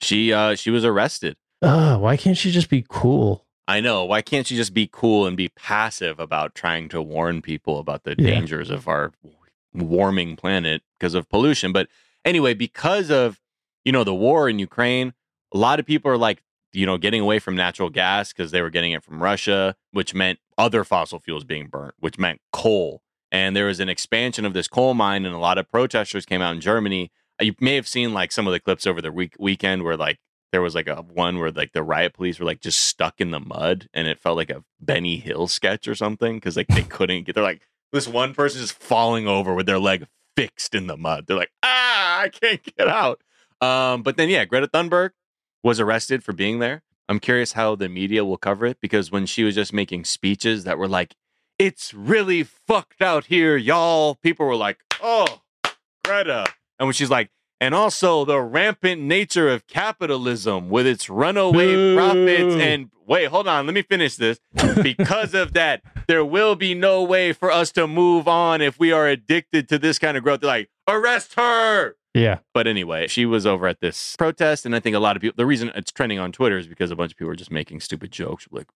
She 0.00 0.32
uh 0.32 0.54
she 0.54 0.70
was 0.70 0.84
arrested. 0.84 1.36
Oh, 1.62 1.98
why 1.98 2.16
can't 2.16 2.36
she 2.38 2.50
just 2.52 2.70
be 2.70 2.84
cool? 2.88 3.44
I 3.66 3.80
know. 3.80 4.04
Why 4.04 4.22
can't 4.22 4.46
she 4.46 4.56
just 4.56 4.72
be 4.74 4.88
cool 4.90 5.26
and 5.26 5.36
be 5.36 5.48
passive 5.48 6.20
about 6.20 6.54
trying 6.54 6.88
to 6.90 7.02
warn 7.02 7.42
people 7.42 7.78
about 7.78 8.04
the 8.04 8.14
Yeah. 8.16 8.26
dangers 8.30 8.70
of 8.70 8.86
our 8.86 9.12
warming 9.72 10.36
planet 10.36 10.82
because 10.98 11.14
of 11.14 11.28
pollution? 11.28 11.72
But 11.72 11.88
anyway, 12.24 12.54
because 12.54 13.10
of 13.10 13.40
you 13.84 13.90
know 13.92 14.04
the 14.04 14.14
war 14.14 14.48
in 14.48 14.58
Ukraine, 14.58 15.12
a 15.52 15.58
lot 15.58 15.80
of 15.80 15.86
people 15.86 16.10
are 16.10 16.18
like 16.18 16.42
you 16.74 16.86
know 16.86 16.98
getting 16.98 17.20
away 17.20 17.38
from 17.38 17.56
natural 17.56 17.90
gas 17.90 18.32
because 18.32 18.50
they 18.50 18.62
were 18.62 18.70
getting 18.70 18.92
it 18.92 19.02
from 19.02 19.22
Russia, 19.22 19.76
which 19.92 20.14
meant 20.14 20.38
other 20.58 20.84
fossil 20.84 21.18
fuels 21.18 21.44
being 21.44 21.68
burnt, 21.68 21.94
which 21.98 22.18
meant 22.18 22.40
coal. 22.52 23.02
And 23.32 23.56
there 23.56 23.66
was 23.66 23.80
an 23.80 23.88
expansion 23.88 24.44
of 24.44 24.52
this 24.52 24.68
coal 24.68 24.94
mine, 24.94 25.24
and 25.24 25.34
a 25.34 25.38
lot 25.38 25.58
of 25.58 25.70
protesters 25.70 26.26
came 26.26 26.40
out 26.40 26.54
in 26.54 26.60
Germany. 26.60 27.10
You 27.40 27.54
may 27.60 27.74
have 27.74 27.88
seen 27.88 28.14
like 28.14 28.30
some 28.30 28.46
of 28.46 28.52
the 28.52 28.60
clips 28.60 28.86
over 28.86 29.00
the 29.00 29.10
week 29.10 29.34
weekend 29.38 29.82
where 29.82 29.96
like 29.96 30.18
there 30.52 30.62
was 30.62 30.76
like 30.76 30.86
a 30.86 31.02
one 31.02 31.38
where 31.38 31.50
like 31.50 31.72
the 31.72 31.82
riot 31.82 32.14
police 32.14 32.38
were 32.38 32.46
like 32.46 32.60
just 32.60 32.78
stuck 32.78 33.20
in 33.20 33.32
the 33.32 33.40
mud 33.40 33.88
and 33.92 34.06
it 34.06 34.20
felt 34.20 34.36
like 34.36 34.50
a 34.50 34.62
Benny 34.80 35.16
Hill 35.16 35.48
sketch 35.48 35.88
or 35.88 35.96
something 35.96 36.36
because 36.36 36.56
like 36.56 36.68
they 36.68 36.82
couldn't 36.84 37.24
get 37.24 37.34
they're 37.34 37.42
like 37.42 37.66
this 37.92 38.06
one 38.06 38.34
person 38.34 38.60
just 38.60 38.74
falling 38.74 39.26
over 39.26 39.52
with 39.52 39.66
their 39.66 39.80
leg 39.80 40.06
fixed 40.36 40.74
in 40.74 40.86
the 40.86 40.96
mud. 40.96 41.26
They're 41.26 41.36
like, 41.36 41.52
ah, 41.64 42.20
I 42.20 42.28
can't 42.28 42.62
get 42.76 42.88
out. 42.88 43.20
Um, 43.60 44.02
but 44.02 44.16
then 44.16 44.28
yeah, 44.28 44.44
Greta 44.44 44.68
Thunberg 44.68 45.10
was 45.64 45.80
arrested 45.80 46.22
for 46.22 46.32
being 46.32 46.60
there. 46.60 46.82
I'm 47.08 47.18
curious 47.18 47.52
how 47.54 47.74
the 47.74 47.88
media 47.88 48.24
will 48.24 48.36
cover 48.36 48.66
it 48.66 48.78
because 48.80 49.10
when 49.10 49.26
she 49.26 49.42
was 49.42 49.56
just 49.56 49.72
making 49.72 50.04
speeches 50.04 50.64
that 50.64 50.78
were 50.78 50.88
like, 50.88 51.16
it's 51.58 51.92
really 51.92 52.42
fucked 52.42 53.02
out 53.02 53.26
here, 53.26 53.56
y'all, 53.56 54.14
people 54.16 54.46
were 54.46 54.56
like, 54.56 54.78
oh, 55.02 55.40
Greta. 56.04 56.46
And 56.78 56.86
when 56.86 56.92
she's 56.92 57.10
like, 57.10 57.30
and 57.60 57.74
also 57.74 58.24
the 58.24 58.40
rampant 58.40 59.00
nature 59.00 59.48
of 59.48 59.66
capitalism 59.66 60.68
with 60.68 60.86
its 60.86 61.08
runaway 61.08 61.74
Boo. 61.74 61.96
profits 61.96 62.54
and 62.56 62.90
wait, 63.06 63.26
hold 63.26 63.48
on, 63.48 63.66
let 63.66 63.74
me 63.74 63.82
finish 63.82 64.16
this. 64.16 64.38
Because 64.82 65.34
of 65.34 65.52
that, 65.54 65.82
there 66.08 66.24
will 66.24 66.56
be 66.56 66.74
no 66.74 67.02
way 67.02 67.32
for 67.32 67.50
us 67.50 67.70
to 67.72 67.86
move 67.86 68.28
on 68.28 68.60
if 68.60 68.78
we 68.78 68.92
are 68.92 69.06
addicted 69.08 69.68
to 69.68 69.78
this 69.78 69.98
kind 69.98 70.16
of 70.16 70.22
growth. 70.22 70.40
They're 70.40 70.48
like, 70.48 70.70
arrest 70.86 71.34
her. 71.34 71.96
Yeah. 72.14 72.38
But 72.54 72.66
anyway, 72.66 73.08
she 73.08 73.26
was 73.26 73.44
over 73.44 73.66
at 73.66 73.80
this 73.80 74.14
protest, 74.16 74.64
and 74.64 74.74
I 74.74 74.80
think 74.80 74.94
a 74.94 75.00
lot 75.00 75.16
of 75.16 75.22
people. 75.22 75.34
The 75.36 75.46
reason 75.46 75.70
it's 75.74 75.90
trending 75.90 76.18
on 76.18 76.32
Twitter 76.32 76.56
is 76.56 76.68
because 76.68 76.90
a 76.90 76.96
bunch 76.96 77.12
of 77.12 77.18
people 77.18 77.32
are 77.32 77.36
just 77.36 77.50
making 77.50 77.80
stupid 77.80 78.12
jokes, 78.12 78.46
like 78.50 78.68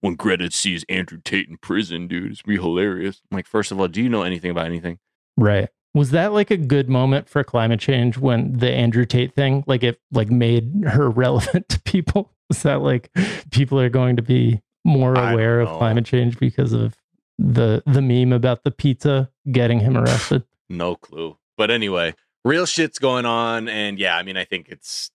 when 0.00 0.16
Greta 0.16 0.50
sees 0.50 0.84
Andrew 0.88 1.20
Tate 1.24 1.48
in 1.48 1.56
prison, 1.56 2.08
dude, 2.08 2.32
it's 2.32 2.42
be 2.42 2.56
hilarious. 2.56 3.22
I'm 3.30 3.36
like, 3.36 3.46
first 3.46 3.70
of 3.70 3.80
all, 3.80 3.88
do 3.88 4.02
you 4.02 4.08
know 4.08 4.22
anything 4.22 4.50
about 4.50 4.66
anything? 4.66 4.98
Right. 5.36 5.68
Was 5.94 6.10
that 6.10 6.32
like 6.32 6.50
a 6.50 6.56
good 6.56 6.88
moment 6.88 7.28
for 7.28 7.44
climate 7.44 7.78
change 7.78 8.18
when 8.18 8.56
the 8.58 8.70
Andrew 8.70 9.04
Tate 9.04 9.34
thing, 9.34 9.62
like 9.66 9.82
it 9.82 10.00
like 10.10 10.30
made 10.30 10.84
her 10.86 11.08
relevant 11.10 11.68
to 11.68 11.80
people? 11.82 12.32
Is 12.50 12.62
that 12.62 12.82
like 12.82 13.10
people 13.50 13.78
are 13.80 13.88
going 13.88 14.16
to 14.16 14.22
be 14.22 14.60
more 14.84 15.14
aware 15.14 15.60
of 15.60 15.68
climate 15.78 16.04
change 16.04 16.38
because 16.38 16.72
of 16.72 16.96
the 17.38 17.82
the 17.86 18.02
meme 18.02 18.32
about 18.32 18.64
the 18.64 18.70
pizza 18.70 19.30
getting 19.50 19.80
him 19.80 19.96
arrested? 19.96 20.42
No 20.68 20.96
clue. 20.96 21.36
But 21.56 21.70
anyway, 21.70 22.14
real 22.44 22.66
shit's 22.66 22.98
going 22.98 23.24
on, 23.26 23.68
and 23.68 23.98
yeah, 23.98 24.16
I 24.16 24.22
mean, 24.22 24.36
I 24.36 24.44
think 24.44 24.68
it's 24.68 25.10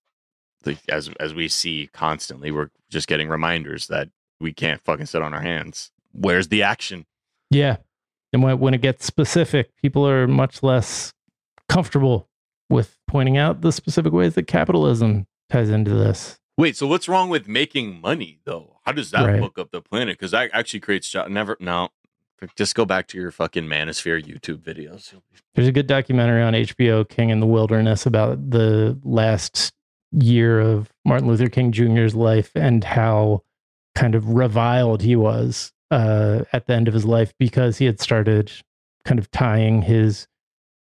like 0.66 0.80
as 0.90 1.10
as 1.20 1.34
we 1.34 1.48
see 1.48 1.90
constantly, 1.94 2.52
we're 2.52 2.70
just 2.90 3.08
getting 3.08 3.30
reminders 3.30 3.88
that 3.88 4.10
we 4.40 4.54
can't 4.54 4.82
fucking 4.84 5.06
sit 5.08 5.22
on 5.22 5.34
our 5.34 5.42
hands. 5.42 5.92
Where's 6.14 6.48
the 6.48 6.64
action? 6.64 7.06
Yeah. 7.50 7.78
And 8.34 8.44
when, 8.44 8.60
when 8.60 8.74
it 8.74 8.82
gets 8.82 9.06
specific, 9.06 9.76
people 9.82 10.08
are 10.08 10.28
much 10.28 10.62
less 10.62 11.14
comfortable 11.70 12.28
with 12.70 12.98
pointing 13.08 13.38
out 13.38 13.62
the 13.62 13.72
specific 13.72 14.12
ways 14.14 14.36
that 14.36 14.48
capitalism 14.48 15.26
ties 15.50 15.70
into 15.70 15.94
this. 15.94 16.38
Wait, 16.58 16.76
so 16.76 16.88
what's 16.88 17.08
wrong 17.08 17.30
with 17.30 17.48
making 17.48 18.02
money 18.02 18.40
though? 18.44 18.80
How 18.84 18.92
does 18.92 19.12
that 19.12 19.26
Right. 19.26 19.40
fuck 19.40 19.58
up 19.60 19.72
the 19.72 19.82
planet? 19.82 20.18
Because 20.18 20.32
that 20.32 20.50
actually 20.54 20.80
creates 20.82 21.10
job. 21.10 21.30
Never, 21.30 21.56
no. 21.60 21.90
Just 22.56 22.76
go 22.76 22.86
back 22.86 23.08
to 23.08 23.18
your 23.18 23.32
fucking 23.32 23.66
Manosphere 23.66 24.24
YouTube 24.24 24.60
videos. 24.60 25.14
There's 25.56 25.68
a 25.68 25.72
good 25.72 25.88
documentary 25.88 26.44
on 26.44 26.54
HBO, 26.54 27.08
King 27.08 27.30
in 27.30 27.40
the 27.40 27.48
Wilderness, 27.48 28.06
about 28.06 28.52
the 28.52 29.00
last 29.04 29.74
year 30.12 30.60
of 30.60 30.92
Martin 31.04 31.28
Luther 31.28 31.50
King 31.50 31.72
Jr.'s 31.72 32.16
life 32.16 32.52
and 32.56 32.84
how 32.84 33.44
kind 33.96 34.16
of 34.16 34.30
reviled 34.30 35.02
he 35.02 35.16
was 35.16 35.74
uh, 35.90 36.44
at 36.54 36.68
the 36.68 36.74
end 36.74 36.88
of 36.88 36.94
his 36.94 37.06
life 37.06 37.34
because 37.40 37.78
he 37.78 37.86
had 37.86 38.00
started 38.00 38.52
kind 39.04 39.20
of 39.20 39.32
tying 39.32 39.82
his 39.82 40.28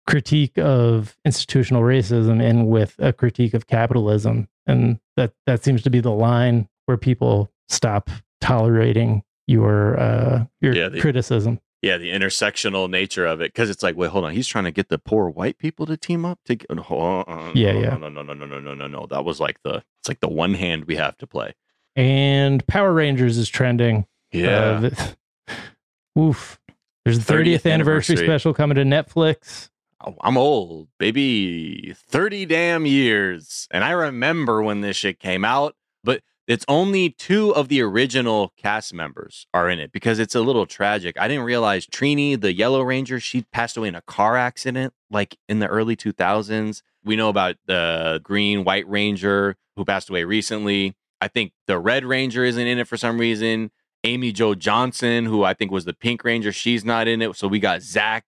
critique 0.07 0.59
of 0.59 1.17
institutional 1.25 1.83
racism 1.83 2.43
in 2.43 2.67
with 2.67 2.95
a 2.99 3.13
critique 3.13 3.55
of 3.55 3.67
capitalism. 3.67 4.49
And 4.67 4.99
that, 5.17 5.35
that 5.47 5.63
seems 5.63 5.83
to 5.83 5.91
be 5.91 6.01
the 6.01 6.11
line 6.11 6.69
where 6.87 6.97
people 6.97 7.51
stop 7.69 8.11
tolerating 8.41 9.23
your 9.53 9.99
uh, 10.01 10.45
your 10.61 10.75
Yeah, 10.75 10.89
the- 10.89 11.01
criticism. 11.01 11.61
Yeah, 11.83 11.97
the 11.99 12.11
intersectional 12.13 12.89
nature 12.89 13.27
of 13.27 13.41
it. 13.41 13.53
Because 13.53 13.69
it's 13.69 13.83
like, 13.83 13.97
wait, 13.97 14.11
hold 14.11 14.25
on. 14.25 14.31
He's 14.33 14.47
trying 14.47 14.63
to 14.65 14.71
get 14.71 14.89
the 14.89 14.99
poor 14.99 15.29
white 15.29 15.59
people 15.59 15.85
to 15.87 15.97
team 15.97 16.25
up 16.25 16.39
to. 16.45 16.55
Get, 16.55 16.67
oh, 16.71 17.25
uh, 17.27 17.51
Yeah, 17.57 17.73
no, 17.73 17.81
yeah. 17.81 17.97
No, 17.97 18.09
no, 18.09 18.23
no, 18.23 18.35
no, 18.35 18.47
no, 18.47 18.61
no, 18.61 18.73
no, 18.75 18.87
no. 18.87 19.07
That 19.11 19.25
was 19.25 19.41
like 19.41 19.57
the. 19.65 19.83
It's 20.01 20.09
like 20.09 20.21
the 20.21 20.29
one 20.29 20.55
hand 20.55 20.85
we 20.85 20.95
have 20.95 21.17
to 21.19 21.27
play. 21.27 21.55
And 21.97 22.65
Power 22.69 22.93
Rangers 22.93 23.37
is 23.37 23.49
trending. 23.49 24.07
Yeah. 24.31 24.59
Uh, 24.61 24.91
th- 24.91 25.57
oof. 26.19 26.61
There's 27.05 27.19
the 27.25 27.33
30th, 27.33 27.37
30th 27.37 27.45
anniversary, 27.73 27.73
anniversary. 27.73 28.17
special 28.27 28.55
coming 28.55 28.77
to 28.77 28.85
Netflix. 28.85 29.69
Oh, 30.07 30.15
I'm 30.21 30.37
old, 30.39 30.87
baby. 31.01 31.95
30 31.97 32.47
damn 32.47 32.87
years. 32.87 33.67
And 33.73 33.83
I 33.83 33.91
remember 33.91 34.63
when 34.63 34.83
this 34.83 34.97
shit 34.97 35.19
came 35.19 35.45
out, 35.45 35.75
but 36.05 36.23
it's 36.53 36.67
only 36.69 37.09
two 37.09 37.55
of 37.55 37.69
the 37.69 37.81
original 37.81 38.53
cast 38.59 38.93
members 38.93 39.47
are 39.55 39.71
in 39.71 39.81
it 39.81 39.91
because 39.91 40.19
it's 40.19 40.35
a 40.35 40.43
little 40.43 40.67
tragic. 40.67 41.17
I 41.19 41.27
didn't 41.27 41.45
realize 41.45 41.87
Trini, 41.87 42.39
the 42.39 42.53
Yellow 42.53 42.83
Ranger, 42.83 43.19
she 43.19 43.47
passed 43.53 43.79
away 43.79 43.89
in 43.89 43.95
a 43.95 44.03
car 44.03 44.37
accident 44.37 44.93
like 45.11 45.39
in 45.49 45.61
the 45.61 45.67
early 45.67 45.97
2000s. 45.97 46.83
We 47.05 47.17
know 47.17 47.31
about 47.31 47.57
the 47.67 48.21
Green 48.23 48.65
White 48.65 48.87
Ranger 48.87 49.57
who 49.77 49.85
passed 49.87 50.11
away 50.11 50.25
recently. 50.25 50.95
I 51.23 51.29
think 51.29 51.53
the 51.67 51.79
Red 51.79 52.05
Ranger 52.05 52.45
isn't 52.45 52.67
in 52.67 52.79
it 52.79 52.87
for 52.87 52.99
some 52.99 53.19
reason. 53.19 53.71
Amy 54.05 54.31
Jo 54.31 54.55
Johnson, 54.55 55.25
who 55.25 55.45
I 55.45 55.55
think 55.55 55.71
was 55.71 55.87
the 55.87 55.95
Pink 55.95 56.23
Ranger, 56.23 56.53
she's 56.53 56.85
not 56.85 57.09
in 57.09 57.23
it. 57.23 57.35
So 57.35 57.49
we 57.49 57.61
got 57.61 57.81
Zach 57.81 58.27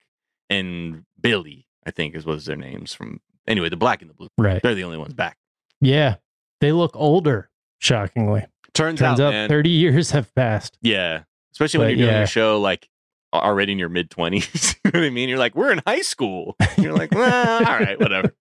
and 0.49 1.05
Billy, 1.21 1.67
I 1.85 1.91
think 1.91 2.15
is 2.15 2.25
was 2.25 2.47
their 2.47 2.57
names 2.57 2.95
from 2.95 3.21
anyway, 3.47 3.69
the 3.69 3.77
black 3.77 4.01
and 4.01 4.09
the 4.09 4.15
blue. 4.15 4.29
Right. 4.39 4.63
They're 4.63 4.75
the 4.75 4.85
only 4.85 4.99
ones 4.99 5.13
back. 5.13 5.37
Yeah. 5.81 6.17
They 6.61 6.73
look 6.73 6.93
older, 6.95 7.51
shockingly. 7.85 8.47
Turns, 8.73 8.99
Turns 8.99 9.21
out, 9.21 9.27
out 9.27 9.31
man, 9.33 9.49
30 9.49 9.71
years 9.71 10.11
have 10.11 10.35
passed. 10.35 10.79
yeah. 10.83 11.23
Especially 11.53 11.79
when 11.79 11.87
But 11.91 11.97
you're 11.99 12.07
doing 12.09 12.17
yeah. 12.17 12.23
a 12.25 12.27
show 12.27 12.61
like 12.61 12.89
already 13.33 13.71
in 13.71 13.79
your 13.79 13.89
mid 13.89 14.11
twenties. 14.11 14.75
you 14.85 14.91
know 14.91 14.99
what 14.99 15.07
I 15.07 15.11
mean? 15.11 15.29
You're 15.29 15.39
like, 15.39 15.55
we're 15.55 15.71
in 15.71 15.81
high 15.87 16.01
school. 16.01 16.57
You're 16.77 16.95
like, 16.95 17.13
well, 17.13 17.59
all 17.65 17.79
right, 17.79 17.99
whatever. 18.01 18.35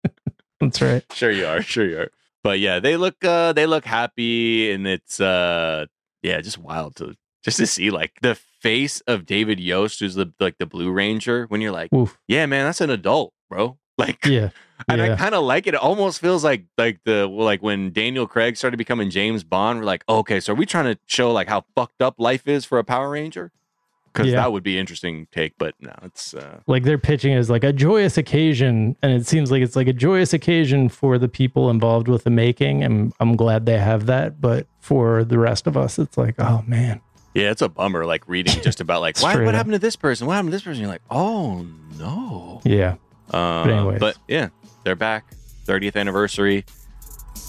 That's 0.59 0.81
right. 0.81 1.03
Sure 1.13 1.29
you 1.29 1.45
are. 1.45 1.61
Sure 1.61 1.87
you 1.87 1.99
are. 1.99 2.09
But 2.43 2.59
yeah, 2.59 2.79
they 2.79 2.97
look 2.97 3.23
uh 3.23 3.53
they 3.53 3.67
look 3.67 3.85
happy 3.85 4.71
and 4.71 4.87
it's 4.87 5.19
uh 5.19 5.85
yeah, 6.23 6.41
just 6.41 6.57
wild 6.57 6.95
to 6.95 7.13
just 7.43 7.57
to 7.57 7.67
see 7.67 7.91
like 7.91 8.13
the 8.23 8.33
face 8.61 9.01
of 9.01 9.27
David 9.27 9.59
Yost, 9.59 9.99
who's 9.99 10.15
the 10.15 10.33
like 10.39 10.57
the 10.57 10.65
Blue 10.65 10.89
Ranger, 10.91 11.45
when 11.49 11.61
you're 11.61 11.71
like, 11.71 11.93
Oof. 11.93 12.17
yeah, 12.27 12.47
man, 12.47 12.65
that's 12.65 12.81
an 12.81 12.89
adult, 12.89 13.31
bro. 13.47 13.77
Like 13.97 14.25
Yeah. 14.25 14.49
and 14.89 15.01
I 15.01 15.15
kind 15.15 15.35
of 15.35 15.43
like 15.43 15.67
it. 15.67 15.75
It 15.75 15.79
almost 15.79 16.19
feels 16.19 16.43
like 16.43 16.63
like 16.77 16.99
the 17.03 17.27
like 17.27 17.61
when 17.61 17.91
Daniel 17.93 18.27
Craig 18.27 18.57
started 18.57 18.77
becoming 18.77 19.09
James 19.09 19.43
Bond. 19.43 19.79
We're 19.79 19.85
like, 19.85 20.03
okay, 20.09 20.39
so 20.39 20.53
are 20.53 20.55
we 20.55 20.65
trying 20.65 20.85
to 20.93 20.99
show 21.05 21.31
like 21.31 21.47
how 21.47 21.63
fucked 21.75 22.01
up 22.01 22.15
life 22.19 22.47
is 22.47 22.65
for 22.65 22.79
a 22.79 22.83
Power 22.83 23.09
Ranger? 23.11 23.51
Because 24.11 24.27
Yeah. 24.27 24.35
that 24.41 24.51
would 24.51 24.61
be 24.63 24.77
interesting 24.77 25.27
take. 25.31 25.53
But 25.57 25.75
no, 25.79 25.93
it's 26.03 26.33
uh, 26.33 26.59
like 26.67 26.83
they're 26.83 26.97
pitching 26.97 27.33
it 27.33 27.37
as 27.37 27.49
like 27.49 27.63
a 27.63 27.71
joyous 27.73 28.17
occasion. 28.17 28.95
And 29.01 29.11
it 29.11 29.25
seems 29.25 29.51
like 29.51 29.61
it's 29.61 29.75
like 29.75 29.87
a 29.87 29.93
joyous 29.93 30.33
occasion 30.33 30.89
for 30.89 31.17
the 31.17 31.29
people 31.29 31.69
involved 31.69 32.07
with 32.07 32.23
the 32.23 32.29
making. 32.29 32.83
And 32.83 33.13
I'm 33.19 33.35
glad 33.35 33.65
they 33.65 33.77
have 33.79 34.05
that. 34.07 34.41
But 34.41 34.67
for 34.79 35.23
the 35.23 35.39
rest 35.39 35.65
of 35.65 35.77
us, 35.77 35.97
it's 35.97 36.17
like, 36.17 36.35
oh 36.39 36.63
man. 36.67 36.99
yeah, 37.33 37.51
it's 37.51 37.61
a 37.61 37.69
bummer. 37.69 38.05
Like 38.05 38.27
reading 38.27 38.61
just 38.61 38.81
about 38.81 39.01
like 39.01 39.17
why, 39.21 39.35
what 39.43 39.53
happened 39.55 39.73
to 39.73 39.79
this 39.79 39.95
person? 39.95 40.27
What 40.27 40.33
happened 40.33 40.49
to 40.51 40.55
this 40.57 40.63
person? 40.63 40.81
You're 40.81 40.91
like, 40.91 41.03
oh 41.09 41.65
no. 41.97 42.59
Yeah. 42.65 42.95
Uh, 43.31 43.63
anyways. 43.63 43.99
but 43.99 44.17
yeah, 44.27 44.49
they're 44.83 44.95
back. 44.95 45.25
30th 45.65 45.95
anniversary. 45.95 46.65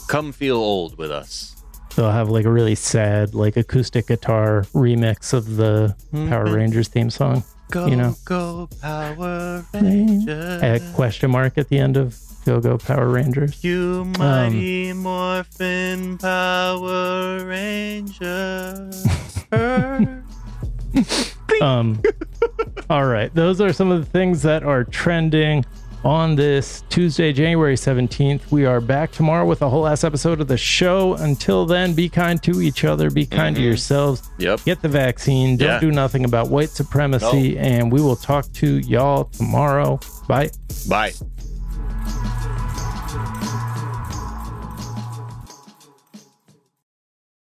Come 0.08 0.32
feel 0.32 0.56
old 0.56 0.96
with 0.98 1.10
us. 1.10 1.50
They'll 1.96 2.10
have 2.10 2.28
like 2.28 2.44
a 2.44 2.50
really 2.50 2.74
sad, 2.74 3.34
like 3.34 3.56
acoustic 3.56 4.08
guitar 4.08 4.62
remix 4.74 5.32
of 5.32 5.56
the 5.56 5.94
Power 6.12 6.46
Mhm. 6.46 6.54
Rangers 6.54 6.88
theme 6.88 7.08
song. 7.10 7.44
Go 7.70 7.86
You 7.86 7.96
know. 7.96 8.14
go 8.24 8.68
Power 8.82 9.64
Rangers. 9.72 10.62
A 10.62 10.80
question 10.94 11.30
mark 11.30 11.56
at 11.58 11.68
the 11.68 11.78
end 11.78 11.96
of 11.96 12.16
Go 12.44 12.60
Go 12.60 12.76
Power 12.78 13.08
Rangers. 13.08 13.62
You 13.64 14.04
mighty 14.18 14.92
morphin 14.92 16.18
Power 16.18 17.44
Rangers. 17.44 19.06
Um, 21.60 22.02
all 22.90 23.06
right. 23.06 23.34
Those 23.34 23.60
are 23.60 23.72
some 23.72 23.90
of 23.90 24.04
the 24.04 24.10
things 24.10 24.42
that 24.42 24.62
are 24.62 24.84
trending 24.84 25.64
on 26.04 26.36
this 26.36 26.82
Tuesday, 26.90 27.32
January 27.32 27.76
17th. 27.76 28.50
We 28.50 28.66
are 28.66 28.80
back 28.80 29.10
tomorrow 29.10 29.46
with 29.46 29.62
a 29.62 29.70
whole 29.70 29.86
ass 29.86 30.04
episode 30.04 30.38
of 30.40 30.48
the 30.48 30.58
show. 30.58 31.14
Until 31.14 31.64
then, 31.64 31.94
be 31.94 32.10
kind 32.10 32.42
to 32.42 32.60
each 32.60 32.84
other, 32.84 33.08
be 33.10 33.24
kind 33.24 33.56
to 33.56 33.62
Mhm. 33.62 33.64
yourselves, 33.64 34.22
yep. 34.36 34.62
get 34.64 34.82
the 34.82 34.88
vaccine, 34.88 35.56
don't 35.56 35.68
Yeah. 35.68 35.80
do 35.80 35.90
nothing 35.90 36.26
about 36.26 36.50
white 36.50 36.68
supremacy, 36.70 37.56
and 37.58 37.90
we 37.90 38.02
will 38.02 38.16
talk 38.16 38.52
to 38.54 38.78
y'all 38.80 39.24
tomorrow. 39.24 39.98
Bye. 40.28 40.50
Bye. 40.88 41.12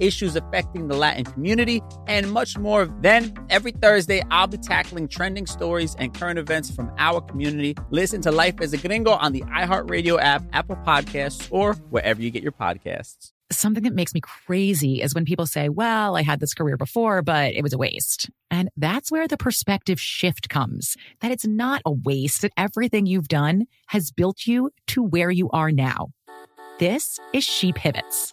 issues 0.00 0.36
affecting 0.36 0.88
the 0.88 0.96
Latin 0.96 1.24
community, 1.24 1.82
and 2.06 2.30
much 2.30 2.58
more. 2.58 2.86
Then, 3.00 3.34
every 3.50 3.72
Thursday, 3.72 4.22
I'll 4.30 4.46
be 4.46 4.58
tackling 4.58 5.08
trending 5.08 5.46
stories 5.46 5.94
and 5.98 6.12
current 6.12 6.38
events 6.38 6.70
from 6.70 6.92
our 6.98 7.20
community. 7.20 7.76
Listen 7.90 8.20
to 8.22 8.32
Life 8.32 8.60
as 8.60 8.72
a 8.72 8.78
Gringo 8.78 9.12
on 9.12 9.32
the 9.32 9.42
iHeartRadio 9.42 10.20
app, 10.20 10.42
Apple 10.52 10.76
Podcasts, 10.76 11.48
or 11.50 11.74
wherever 11.90 12.20
you 12.20 12.30
get 12.30 12.42
your 12.42 12.52
podcasts. 12.52 13.32
Something 13.52 13.84
that 13.84 13.94
makes 13.94 14.14
me 14.14 14.20
crazy 14.20 15.02
is 15.02 15.14
when 15.14 15.26
people 15.26 15.46
say, 15.46 15.68
well, 15.68 16.16
I 16.16 16.22
had 16.22 16.40
this 16.40 16.54
career 16.54 16.78
before, 16.78 17.20
but 17.20 17.52
it 17.52 17.62
was 17.62 17.74
a 17.74 17.78
waste. 17.78 18.30
And 18.50 18.70
that's 18.76 19.12
where 19.12 19.28
the 19.28 19.36
perspective 19.36 20.00
shift 20.00 20.48
comes 20.48 20.96
that 21.20 21.30
it's 21.30 21.46
not 21.46 21.82
a 21.84 21.92
waste, 21.92 22.40
that 22.42 22.52
everything 22.56 23.04
you've 23.04 23.28
done 23.28 23.66
has 23.88 24.10
built 24.10 24.46
you 24.46 24.70
to 24.88 25.02
where 25.02 25.30
you 25.30 25.50
are 25.50 25.70
now. 25.70 26.08
This 26.78 27.20
is 27.32 27.44
She 27.44 27.72
Pivots, 27.72 28.32